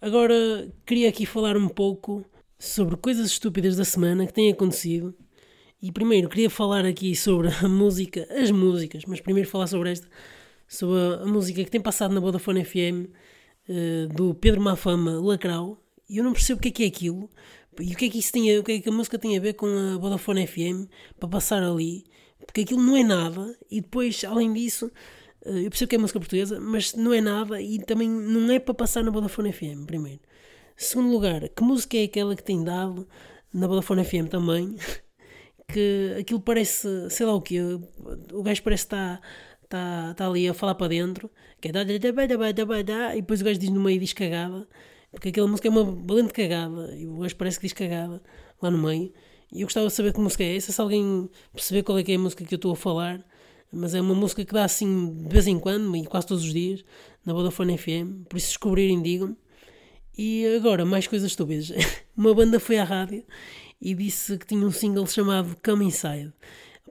Agora, 0.00 0.68
queria 0.86 1.08
aqui 1.08 1.26
falar 1.26 1.56
um 1.56 1.68
pouco 1.68 2.24
sobre 2.60 2.94
coisas 2.98 3.30
estúpidas 3.30 3.74
da 3.74 3.86
semana 3.86 4.26
que 4.26 4.34
têm 4.34 4.52
acontecido. 4.52 5.14
E 5.80 5.90
primeiro 5.90 6.28
queria 6.28 6.50
falar 6.50 6.84
aqui 6.84 7.16
sobre 7.16 7.48
a 7.48 7.66
música, 7.66 8.28
as 8.30 8.50
músicas, 8.50 9.04
mas 9.06 9.18
primeiro 9.18 9.48
falar 9.48 9.66
sobre 9.66 9.90
esta, 9.90 10.06
sobre 10.68 11.00
a, 11.00 11.22
a 11.22 11.26
música 11.26 11.64
que 11.64 11.70
tem 11.70 11.80
passado 11.80 12.12
na 12.12 12.20
Vodafone 12.20 12.62
FM 12.62 12.76
uh, 12.76 13.10
eh, 13.66 14.06
do 14.14 14.34
Pedro 14.34 14.60
Mafama 14.60 15.18
Lacrau. 15.18 15.82
E 16.06 16.18
eu 16.18 16.24
não 16.24 16.34
percebo 16.34 16.58
o 16.58 16.62
que 16.62 16.68
é 16.68 16.70
que 16.70 16.84
é 16.84 16.86
aquilo 16.86 17.30
e 17.80 17.94
o 17.94 17.96
que 17.96 18.04
é 18.04 18.10
que 18.10 18.18
isso 18.18 18.30
tem 18.30 18.54
a, 18.54 18.60
o 18.60 18.62
que 18.62 18.72
é 18.72 18.80
que 18.80 18.88
a 18.90 18.92
música 18.92 19.18
tem 19.18 19.38
a 19.38 19.40
ver 19.40 19.54
com 19.54 19.66
a 19.66 19.96
Vodafone 19.96 20.46
FM 20.46 20.86
para 21.18 21.28
passar 21.30 21.62
ali, 21.62 22.04
porque 22.44 22.60
aquilo 22.60 22.82
não 22.82 22.94
é 22.94 23.02
nada. 23.02 23.56
E 23.70 23.80
depois, 23.80 24.22
além 24.22 24.52
disso, 24.52 24.92
uh, 25.46 25.48
eu 25.48 25.70
percebo 25.70 25.88
que 25.88 25.96
é 25.96 25.98
música 25.98 26.20
portuguesa, 26.20 26.60
mas 26.60 26.92
não 26.94 27.14
é 27.14 27.22
nada 27.22 27.58
e 27.62 27.78
também 27.78 28.10
não 28.10 28.52
é 28.52 28.58
para 28.58 28.74
passar 28.74 29.02
na 29.02 29.10
Vodafone 29.10 29.50
FM, 29.50 29.86
primeiro. 29.86 30.20
Segundo 30.82 31.12
lugar, 31.12 31.46
que 31.50 31.62
música 31.62 31.98
é 31.98 32.04
aquela 32.04 32.34
que 32.34 32.42
tem 32.42 32.64
dado 32.64 33.06
na 33.52 33.66
Vodafone 33.66 34.02
FM 34.02 34.28
também? 34.30 34.76
Que 35.72 36.16
aquilo 36.18 36.40
parece, 36.40 36.88
sei 37.10 37.24
lá 37.24 37.32
o 37.32 37.40
que, 37.40 37.60
o 37.60 38.42
gajo 38.42 38.60
parece 38.60 38.84
estar 38.84 39.20
está 39.62 40.14
tá 40.14 40.26
ali 40.26 40.48
a 40.48 40.54
falar 40.54 40.74
para 40.74 40.88
dentro, 40.88 41.30
que 41.60 41.68
é 41.68 41.70
e 41.70 43.20
depois 43.20 43.40
o 43.40 43.44
gajo 43.44 43.60
diz 43.60 43.70
no 43.70 43.80
meio 43.80 44.00
diz 44.00 44.12
cagada, 44.12 44.66
porque 45.12 45.28
aquela 45.28 45.46
música 45.46 45.68
é 45.68 45.70
uma 45.70 45.84
valente 45.84 46.32
cagada, 46.32 46.96
e 46.96 47.06
o 47.06 47.18
gajo 47.18 47.36
parece 47.36 47.60
que 47.60 47.66
diz 47.66 47.72
cagada 47.72 48.20
lá 48.60 48.68
no 48.68 48.78
meio. 48.78 49.12
E 49.52 49.60
eu 49.60 49.66
gostava 49.66 49.86
de 49.86 49.92
saber 49.92 50.12
que 50.12 50.18
música 50.18 50.42
é 50.42 50.56
essa, 50.56 50.72
se 50.72 50.80
alguém 50.80 51.30
perceber 51.52 51.84
qual 51.84 51.98
é 51.98 52.02
que 52.02 52.10
é 52.10 52.16
a 52.16 52.18
música 52.18 52.42
que 52.44 52.54
eu 52.54 52.56
estou 52.56 52.72
a 52.72 52.76
falar, 52.76 53.24
mas 53.70 53.94
é 53.94 54.00
uma 54.00 54.14
música 54.14 54.44
que 54.44 54.52
dá 54.52 54.64
assim 54.64 55.22
de 55.22 55.32
vez 55.32 55.46
em 55.46 55.58
quando, 55.58 55.94
e 55.94 56.04
quase 56.04 56.26
todos 56.26 56.42
os 56.42 56.52
dias, 56.52 56.82
na 57.24 57.32
Vodafone 57.32 57.78
FM, 57.78 58.26
por 58.28 58.38
isso 58.38 58.48
descobrirem 58.48 59.00
digam-me. 59.00 59.36
E 60.22 60.46
agora, 60.54 60.84
mais 60.84 61.06
coisas 61.06 61.30
estúpidas. 61.30 61.72
Uma 62.14 62.34
banda 62.34 62.60
foi 62.60 62.76
à 62.76 62.84
rádio 62.84 63.24
e 63.80 63.94
disse 63.94 64.36
que 64.36 64.46
tinha 64.46 64.66
um 64.66 64.70
single 64.70 65.06
chamado 65.06 65.56
Come 65.64 65.86
Inside. 65.86 66.30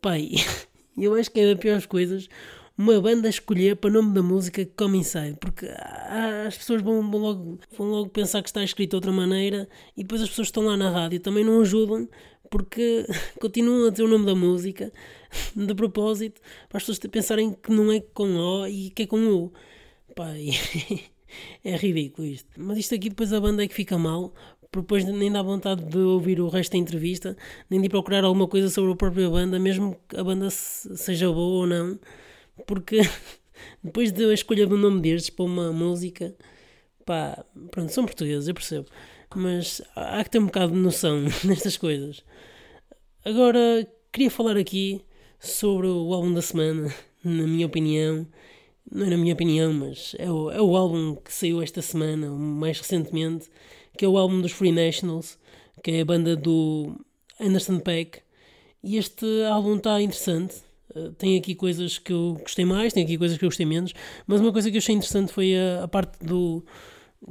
Pai, 0.02 0.32
eu 0.98 1.14
acho 1.14 1.30
que 1.30 1.40
é 1.40 1.54
das 1.54 1.60
piores 1.60 1.86
coisas 1.86 2.28
uma 2.76 3.00
banda 3.00 3.30
escolher 3.30 3.76
para 3.76 3.92
o 3.92 3.94
nome 3.94 4.16
da 4.16 4.24
música 4.24 4.68
Come 4.76 4.98
Inside, 4.98 5.38
porque 5.40 5.68
as 5.68 6.58
pessoas 6.58 6.82
vão, 6.82 7.08
vão, 7.12 7.20
logo, 7.20 7.60
vão 7.78 7.92
logo 7.92 8.10
pensar 8.10 8.42
que 8.42 8.50
está 8.50 8.64
escrito 8.64 8.92
de 8.92 8.96
outra 8.96 9.12
maneira 9.12 9.70
e 9.96 10.02
depois 10.02 10.24
as 10.24 10.30
pessoas 10.30 10.48
que 10.48 10.52
estão 10.52 10.66
lá 10.66 10.76
na 10.76 10.90
rádio 10.90 11.20
também 11.20 11.44
não 11.44 11.62
ajudam 11.62 12.10
porque 12.50 13.06
continuam 13.40 13.90
a 13.90 13.92
dizer 13.92 14.06
o 14.06 14.08
nome 14.08 14.26
da 14.26 14.34
música 14.34 14.92
de 15.56 15.76
propósito 15.76 16.42
para 16.68 16.78
as 16.78 16.84
pessoas 16.84 16.98
pensarem 16.98 17.54
que 17.54 17.72
não 17.72 17.92
é 17.92 18.00
com 18.00 18.38
O 18.38 18.66
e 18.66 18.90
que 18.90 19.04
é 19.04 19.06
com 19.06 19.24
U. 19.28 19.54
Pai. 20.16 20.50
É 21.64 21.76
ridículo 21.76 22.28
isto. 22.28 22.50
Mas 22.58 22.78
isto 22.78 22.96
aqui 22.96 23.10
depois 23.10 23.32
a 23.34 23.40
banda 23.40 23.64
é 23.64 23.68
que 23.68 23.74
fica 23.74 23.98
mal, 23.98 24.34
depois 24.72 25.04
nem 25.04 25.32
dá 25.32 25.42
vontade 25.42 25.84
de 25.84 25.98
ouvir 25.98 26.40
o 26.40 26.48
resto 26.48 26.74
da 26.74 26.78
entrevista, 26.78 27.36
nem 27.70 27.82
de 27.82 27.90
procurar 27.90 28.24
alguma 28.24 28.48
coisa 28.48 28.70
sobre 28.70 28.92
a 28.92 28.96
própria 28.96 29.30
banda, 29.30 29.60
mesmo 29.60 29.98
que 30.08 30.18
a 30.18 30.24
banda 30.24 30.50
seja 30.50 31.28
boa 31.32 31.62
ou 31.62 31.68
não, 31.68 32.00
porque 32.68 33.02
depois 33.84 34.12
da 34.12 34.34
escolha 34.34 34.68
do 34.68 34.78
nome 34.78 35.02
destes 35.02 35.30
para 35.30 35.46
uma 35.46 35.72
música, 35.74 36.36
pá, 37.06 37.44
pronto, 37.72 37.92
são 37.92 38.06
portugueses, 38.06 38.48
eu 38.48 38.54
percebo, 38.54 38.88
mas 39.36 39.82
há 39.96 40.24
que 40.24 40.30
ter 40.30 40.40
um 40.40 40.46
bocado 40.46 40.74
de 40.74 40.80
noção 40.80 41.24
nestas 41.44 41.76
coisas. 41.76 42.24
Agora, 43.26 43.88
queria 44.12 44.32
falar 44.32 44.58
aqui 44.58 45.02
sobre 45.40 45.88
o 45.88 46.14
álbum 46.14 46.34
da 46.34 46.42
semana, 46.42 46.94
na 47.24 47.48
minha 47.48 47.66
opinião. 47.66 48.28
Não 48.92 49.06
é 49.06 49.10
na 49.10 49.18
minha 49.18 49.34
opinião, 49.34 49.72
mas 49.72 50.16
é 50.18 50.30
o, 50.30 50.52
é 50.52 50.62
o 50.62 50.76
álbum 50.76 51.16
que 51.16 51.32
saiu 51.32 51.62
esta 51.62 51.82
semana, 51.82 52.30
mais 52.30 52.80
recentemente, 52.80 53.48
que 53.98 54.04
é 54.04 54.08
o 54.08 54.18
álbum 54.18 54.42
dos 54.42 54.52
Free 54.52 54.72
Nationals, 54.72 55.38
que 55.84 55.92
é 55.92 56.02
a 56.02 56.06
banda 56.06 56.36
do 56.36 56.96
Anderson 57.40 57.80
Peck. 57.80 58.22
E 58.84 58.98
este 58.98 59.26
álbum 59.44 59.78
está 59.78 60.02
interessante. 60.02 60.56
Uh, 60.96 61.12
tem 61.12 61.38
aqui 61.38 61.54
coisas 61.54 62.00
que 62.00 62.12
eu 62.12 62.38
gostei 62.42 62.66
mais, 62.66 62.94
tem 62.94 63.04
aqui 63.04 63.18
coisas 63.18 63.38
que 63.38 63.46
eu 63.46 63.50
gostei 63.50 63.66
menos, 63.66 63.94
mas 64.26 64.42
uma 64.42 64.52
coisa 64.52 64.72
que 64.72 64.78
eu 64.78 64.80
achei 64.80 64.96
interessante 64.96 65.32
foi 65.32 65.56
a, 65.56 65.84
a 65.84 65.88
parte 65.88 66.18
do 66.26 66.66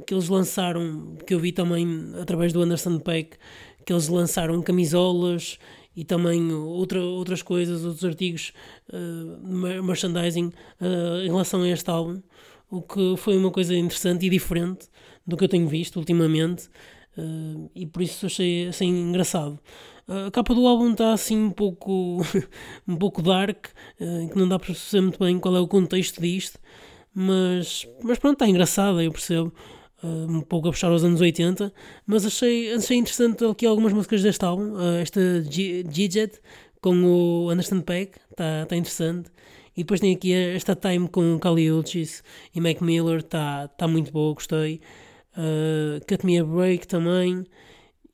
que 0.05 0.13
eles 0.13 0.29
lançaram, 0.29 1.17
que 1.25 1.33
eu 1.33 1.39
vi 1.39 1.51
também 1.51 2.13
através 2.21 2.53
do 2.53 2.61
Anderson 2.61 2.99
Peck, 2.99 3.37
que 3.85 3.91
eles 3.91 4.07
lançaram 4.07 4.61
camisolas 4.61 5.57
e 5.99 6.05
também 6.05 6.53
outra, 6.53 7.01
outras 7.01 7.41
coisas, 7.41 7.83
outros 7.83 8.05
artigos 8.05 8.53
uh, 8.93 9.83
merchandising 9.83 10.53
uh, 10.79 11.21
em 11.25 11.27
relação 11.27 11.61
a 11.63 11.67
este 11.67 11.89
álbum, 11.89 12.21
o 12.71 12.81
que 12.81 13.15
foi 13.17 13.35
uma 13.35 13.51
coisa 13.51 13.75
interessante 13.75 14.25
e 14.25 14.29
diferente 14.29 14.87
do 15.27 15.35
que 15.35 15.43
eu 15.43 15.49
tenho 15.49 15.67
visto 15.67 15.97
ultimamente 15.97 16.69
uh, 17.17 17.69
e 17.75 17.85
por 17.85 18.01
isso 18.01 18.27
achei 18.27 18.69
assim 18.69 18.87
engraçado. 18.87 19.59
A 20.07 20.31
capa 20.31 20.55
do 20.55 20.65
álbum 20.65 20.93
está 20.93 21.11
assim 21.11 21.37
um 21.37 21.51
pouco, 21.51 22.21
um 22.87 22.95
pouco 22.95 23.21
dark, 23.21 23.67
que 23.97 24.35
não 24.35 24.47
dá 24.47 24.57
para 24.57 24.67
perceber 24.67 25.01
muito 25.01 25.19
bem 25.19 25.37
qual 25.37 25.55
é 25.55 25.59
o 25.59 25.67
contexto 25.67 26.19
disto, 26.19 26.57
mas, 27.13 27.87
mas 28.01 28.17
pronto, 28.17 28.33
está 28.33 28.47
engraçada, 28.47 29.03
eu 29.03 29.11
percebo. 29.11 29.53
Um 30.01 30.41
pouco 30.41 30.69
a 30.69 30.71
puxar 30.71 30.87
aos 30.87 31.03
anos 31.03 31.19
80, 31.19 31.73
mas 32.05 32.25
achei, 32.25 32.73
achei 32.73 32.97
interessante 32.97 33.43
aqui 33.43 33.65
algumas 33.65 33.91
músicas 33.91 34.23
deste 34.23 34.45
álbum, 34.45 34.73
uh, 34.73 34.95
esta 35.01 35.19
G-Jet 35.43 36.39
com 36.81 37.03
o 37.03 37.49
Anderson 37.49 37.81
Peck, 37.81 38.17
está 38.31 38.65
tá 38.65 38.75
interessante. 38.75 39.29
E 39.75 39.83
depois 39.83 39.99
tem 39.99 40.13
aqui 40.13 40.33
esta 40.33 40.75
Time 40.75 41.07
com 41.07 41.39
Kali 41.39 41.71
Uchis 41.71 42.23
e 42.53 42.59
Mac 42.59 42.81
Miller, 42.81 43.19
está 43.19 43.67
tá 43.67 43.87
muito 43.87 44.11
boa, 44.11 44.33
gostei. 44.33 44.81
Uh, 45.37 46.03
Cut 46.05 46.25
Me 46.25 46.39
a 46.39 46.43
Break 46.43 46.87
também. 46.87 47.45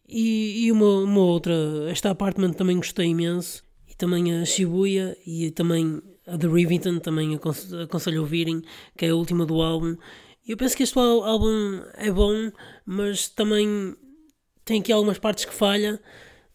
E, 0.07 0.65
e 0.65 0.71
uma, 0.71 0.99
uma 0.99 1.21
outra, 1.21 1.53
esta 1.89 2.11
Apartment 2.11 2.53
também 2.53 2.77
gostei 2.77 3.07
imenso. 3.07 3.63
E 3.89 3.95
também 3.95 4.39
a 4.39 4.45
Shibuya 4.45 5.17
e 5.25 5.49
também 5.51 6.01
a 6.27 6.37
The 6.37 6.47
Rivington, 6.47 6.99
também 6.99 7.35
aconselho 7.35 8.19
a 8.19 8.21
ouvirem, 8.21 8.61
que 8.97 9.05
é 9.05 9.09
a 9.09 9.15
última 9.15 9.45
do 9.45 9.61
álbum. 9.61 9.95
Eu 10.47 10.55
penso 10.57 10.77
que 10.77 10.83
este 10.83 10.97
álbum 10.99 11.81
é 11.95 12.11
bom, 12.11 12.51
mas 12.85 13.27
também 13.27 13.95
tem 14.63 14.79
aqui 14.79 14.91
algumas 14.91 15.17
partes 15.17 15.43
que 15.45 15.53
falha, 15.53 15.99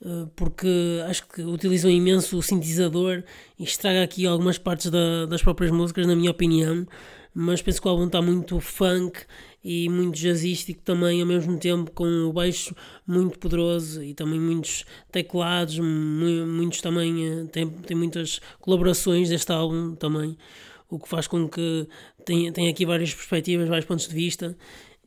eh, 0.04 0.26
porque 0.36 0.68
acho 1.08 1.26
que 1.26 1.42
utilizam 1.42 1.90
imenso 1.90 2.38
o 2.38 2.42
sintetizador 2.42 3.24
e 3.58 3.64
estraga 3.64 4.04
aqui 4.04 4.24
algumas 4.26 4.58
partes 4.58 4.92
da, 4.92 5.26
das 5.26 5.42
próprias 5.42 5.72
músicas, 5.72 6.06
na 6.06 6.14
minha 6.14 6.30
opinião. 6.30 6.86
Mas 7.34 7.62
penso 7.62 7.82
que 7.82 7.88
o 7.88 7.90
álbum 7.90 8.06
está 8.06 8.22
muito 8.22 8.60
funk 8.60 9.22
e 9.62 9.88
muito 9.88 10.16
jazzístico 10.16 10.82
também, 10.82 11.20
ao 11.20 11.26
mesmo 11.26 11.58
tempo, 11.58 11.90
com 11.90 12.04
o 12.28 12.32
baixo 12.32 12.74
muito 13.04 13.40
poderoso 13.40 14.04
e 14.04 14.14
também 14.14 14.38
muitos 14.38 14.84
teclados, 15.10 15.80
muitos 15.80 16.80
também, 16.80 17.26
eh, 17.26 17.44
tem, 17.46 17.68
tem 17.68 17.96
muitas 17.96 18.40
colaborações 18.60 19.28
deste 19.28 19.50
álbum 19.50 19.96
também 19.96 20.36
o 20.90 20.98
que 20.98 21.08
faz 21.08 21.26
com 21.26 21.48
que 21.48 21.86
tenha, 22.24 22.52
tenha 22.52 22.70
aqui 22.70 22.84
várias 22.84 23.14
perspectivas, 23.14 23.68
vários 23.68 23.86
pontos 23.86 24.08
de 24.08 24.14
vista, 24.14 24.56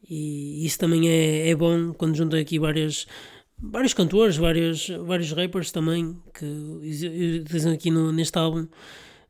e 0.10 0.66
isso 0.66 0.80
também 0.80 1.10
é, 1.10 1.50
é 1.50 1.56
bom 1.56 1.94
quando 1.94 2.16
junta 2.16 2.38
aqui 2.38 2.60
várias, 2.60 3.08
vários 3.58 3.94
cantores, 3.94 4.38
vários, 4.38 4.90
vários 4.90 5.32
rappers 5.32 5.72
também 5.72 6.18
que 6.34 6.46
utilizam 6.46 7.74
aqui 7.74 7.90
no, 7.90 8.12
neste 8.12 8.38
álbum. 8.38 8.68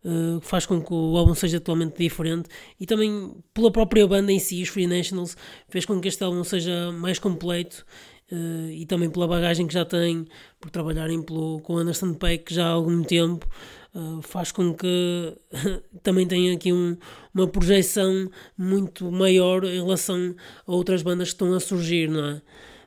Uh, 0.05 0.41
faz 0.41 0.65
com 0.65 0.81
que 0.81 0.93
o 0.93 1.15
álbum 1.15 1.33
seja 1.33 1.61
totalmente 1.61 1.97
diferente 1.97 2.49
e 2.77 2.85
também 2.85 3.33
pela 3.53 3.71
própria 3.71 4.05
banda 4.05 4.33
em 4.33 4.39
si, 4.39 4.61
os 4.61 4.67
Free 4.67 4.85
Nationals, 4.85 5.37
fez 5.69 5.85
com 5.85 5.97
que 6.01 6.09
este 6.09 6.21
álbum 6.21 6.43
seja 6.43 6.91
mais 6.91 7.19
completo 7.19 7.85
uh, 8.29 8.69
e 8.69 8.85
também 8.85 9.09
pela 9.09 9.29
bagagem 9.29 9.65
que 9.65 9.73
já 9.73 9.85
tem, 9.85 10.25
por 10.59 10.69
trabalharem 10.69 11.21
pelo, 11.21 11.61
com 11.61 11.77
Anderson 11.77 12.13
Peck 12.15 12.53
já 12.53 12.65
há 12.65 12.71
algum 12.71 13.01
tempo, 13.01 13.47
uh, 13.93 14.21
faz 14.21 14.51
com 14.51 14.73
que 14.73 15.37
também 16.03 16.27
tenha 16.27 16.53
aqui 16.53 16.71
um, 16.73 16.97
uma 17.33 17.47
projeção 17.47 18.29
muito 18.57 19.11
maior 19.11 19.63
em 19.63 19.81
relação 19.81 20.35
a 20.65 20.71
outras 20.71 21.01
bandas 21.01 21.29
que 21.29 21.35
estão 21.35 21.53
a 21.53 21.59
surgir, 21.59 22.09
não 22.09 22.25
é? 22.25 22.41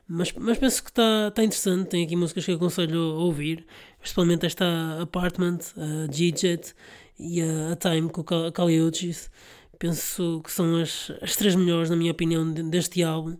Mas, 0.07 0.31
mas 0.33 0.57
penso 0.57 0.83
que 0.83 0.89
está 0.89 1.31
tá 1.31 1.43
interessante, 1.43 1.89
tem 1.89 2.03
aqui 2.05 2.15
músicas 2.15 2.45
que 2.45 2.51
aconselho 2.53 2.99
a 2.99 3.19
ouvir, 3.19 3.65
principalmente 3.99 4.45
esta 4.45 5.01
Apartment, 5.01 5.59
a 5.75 6.11
G-Jet 6.11 6.73
e 7.19 7.41
a, 7.41 7.73
a 7.73 7.75
Time 7.75 8.09
com 8.09 8.21
o 8.21 8.51
Caliuchis. 8.51 9.29
Penso 9.77 10.41
que 10.43 10.51
são 10.51 10.77
as, 10.77 11.11
as 11.21 11.35
três 11.35 11.55
melhores, 11.55 11.89
na 11.89 11.95
minha 11.95 12.11
opinião, 12.11 12.49
deste 12.51 13.03
álbum. 13.03 13.37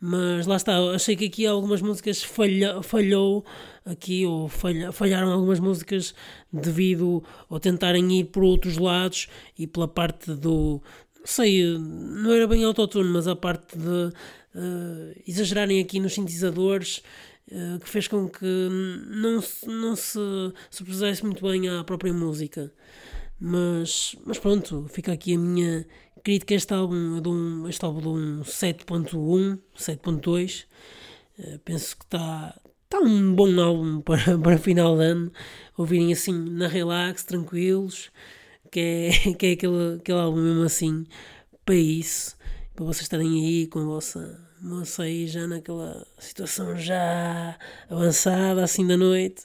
Mas 0.00 0.46
lá 0.46 0.56
está, 0.56 0.78
achei 0.94 1.16
que 1.16 1.26
aqui 1.26 1.46
algumas 1.46 1.80
músicas 1.80 2.22
falha, 2.22 2.82
falhou 2.82 3.44
aqui, 3.84 4.26
ou 4.26 4.48
falha, 4.48 4.92
falharam 4.92 5.32
algumas 5.32 5.60
músicas 5.60 6.14
devido 6.52 7.22
a 7.50 7.58
tentarem 7.58 8.20
ir 8.20 8.24
por 8.24 8.42
outros 8.42 8.76
lados 8.76 9.28
e 9.58 9.66
pela 9.66 9.88
parte 9.88 10.34
do. 10.34 10.82
Sei, 11.24 11.78
não 11.78 12.32
era 12.32 12.46
bem 12.46 12.64
autotune, 12.64 13.08
mas 13.08 13.26
a 13.26 13.34
parte 13.34 13.78
de 13.78 13.86
uh, 13.86 15.22
exagerarem 15.26 15.80
aqui 15.80 16.00
nos 16.00 16.14
sintetizadores. 16.14 17.02
Uh, 17.46 17.78
que 17.78 17.88
fez 17.90 18.08
com 18.08 18.26
que 18.26 18.68
não 19.10 19.38
se, 19.42 19.66
não 19.66 19.94
se 19.94 20.18
superpusesse 20.70 21.22
muito 21.22 21.46
bem 21.46 21.68
à 21.68 21.84
própria 21.84 22.12
música. 22.12 22.72
Mas, 23.38 24.16
mas 24.24 24.38
pronto, 24.38 24.86
fica 24.88 25.12
aqui 25.12 25.34
a 25.34 25.38
minha 25.38 25.86
acredito 26.24 26.46
que 26.46 26.54
este 26.54 26.72
álbum 26.72 27.18
é 27.18 27.20
de 27.20 27.28
um, 27.28 27.68
este 27.68 27.84
álbum 27.84 28.00
de 28.00 28.08
um 28.08 28.40
7.1, 28.40 29.58
7.2. 29.76 30.64
Uh, 31.38 31.58
penso 31.58 31.98
que 31.98 32.04
está 32.06 32.58
tá 32.88 32.98
um 32.98 33.34
bom 33.34 33.60
álbum 33.60 34.00
para, 34.02 34.38
para 34.38 34.56
final 34.56 34.96
de 34.96 35.04
ano. 35.04 35.32
Ouvirem 35.76 36.10
assim 36.14 36.32
na 36.32 36.66
relax, 36.66 37.24
tranquilos, 37.24 38.10
que 38.70 38.80
é, 38.80 39.34
que 39.36 39.46
é 39.46 39.52
aquele, 39.52 39.96
aquele 39.96 40.18
álbum 40.18 40.40
mesmo 40.40 40.62
assim 40.62 41.04
para 41.62 41.74
isso. 41.74 42.34
Para 42.74 42.86
vocês 42.86 43.02
estarem 43.02 43.44
aí 43.44 43.66
com 43.66 43.80
a 43.80 43.84
vossa 43.84 44.40
moça 44.62 45.02
aí 45.02 45.26
já 45.26 45.46
naquela 45.46 46.06
situação 46.18 46.74
já 46.74 47.58
avançada 47.90 48.64
assim 48.64 48.86
da 48.86 48.96
noite. 48.96 49.44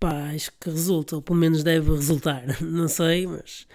Pá, 0.00 0.30
acho 0.34 0.50
que 0.58 0.70
resulta, 0.70 1.16
ou 1.16 1.22
pelo 1.22 1.38
menos 1.38 1.62
deve 1.62 1.90
resultar. 1.90 2.44
Não 2.64 2.88
sei, 2.88 3.26
mas 3.26 3.66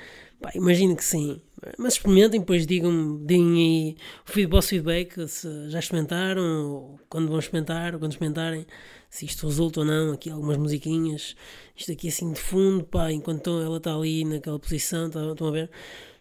pá, 0.42 0.52
imagino 0.56 0.96
que 0.96 1.06
sim. 1.06 1.40
Mas 1.78 1.93
experimentem, 1.93 2.39
depois 2.39 2.65
digam-me, 2.65 3.26
deem 3.26 3.98
aí 4.36 4.45
o 4.45 4.50
vosso 4.50 4.69
feedback 4.69 5.28
se 5.28 5.69
já 5.69 5.80
experimentaram, 5.80 6.72
ou 6.72 7.00
quando 7.10 7.28
vão 7.28 7.39
experimentar, 7.39 7.93
ou 7.93 8.00
quando 8.00 8.12
experimentarem, 8.12 8.65
se 9.10 9.26
isto 9.26 9.48
resulta 9.48 9.82
ou 9.82 9.86
não. 9.86 10.13
Aqui 10.13 10.30
algumas 10.30 10.58
musiquinhas, 10.58 11.36
isto 11.76 11.91
aqui 11.91 12.08
assim 12.08 12.32
de 12.32 12.39
fundo, 12.39 12.84
pá, 12.86 13.12
enquanto 13.12 13.62
ela 13.62 13.78
está 13.78 13.93
ali 13.93 14.24
naquela 14.26 14.60
posição, 14.60 15.10
tá, 15.10 15.19
estão 15.32 15.48
a 15.48 15.52
ver? 15.52 15.69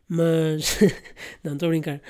Mas, 0.08 0.78
não, 1.44 1.52
estou 1.54 1.66
a 1.66 1.70
brincar. 1.70 2.00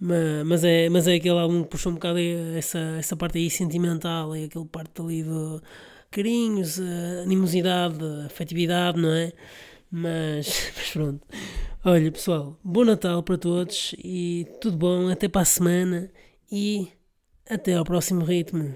Mas, 0.00 0.46
mas, 0.46 0.64
é, 0.64 0.88
mas 0.88 1.06
é 1.06 1.14
aquele 1.14 1.38
álbum 1.38 1.62
que 1.62 1.70
puxou 1.70 1.92
um 1.92 1.94
bocado 1.96 2.18
essa, 2.56 2.78
essa 2.98 3.16
parte 3.16 3.38
aí 3.38 3.50
sentimental, 3.50 4.34
é 4.34 4.44
aquele 4.44 4.66
parte 4.66 5.00
ali 5.00 5.22
do 5.22 5.62
carinhos, 6.10 6.80
animosidade, 7.22 7.98
afetividade, 8.26 9.00
não 9.00 9.12
é? 9.12 9.32
Mas, 9.90 10.72
mas 10.76 10.90
pronto. 10.90 11.26
Olha, 11.86 12.10
pessoal, 12.10 12.58
bom 12.64 12.82
Natal 12.82 13.22
para 13.22 13.36
todos 13.36 13.94
e 14.02 14.46
tudo 14.58 14.74
bom, 14.74 15.10
até 15.10 15.28
para 15.28 15.42
a 15.42 15.44
semana 15.44 16.10
e 16.50 16.88
até 17.46 17.74
ao 17.74 17.84
próximo 17.84 18.24
ritmo. 18.24 18.74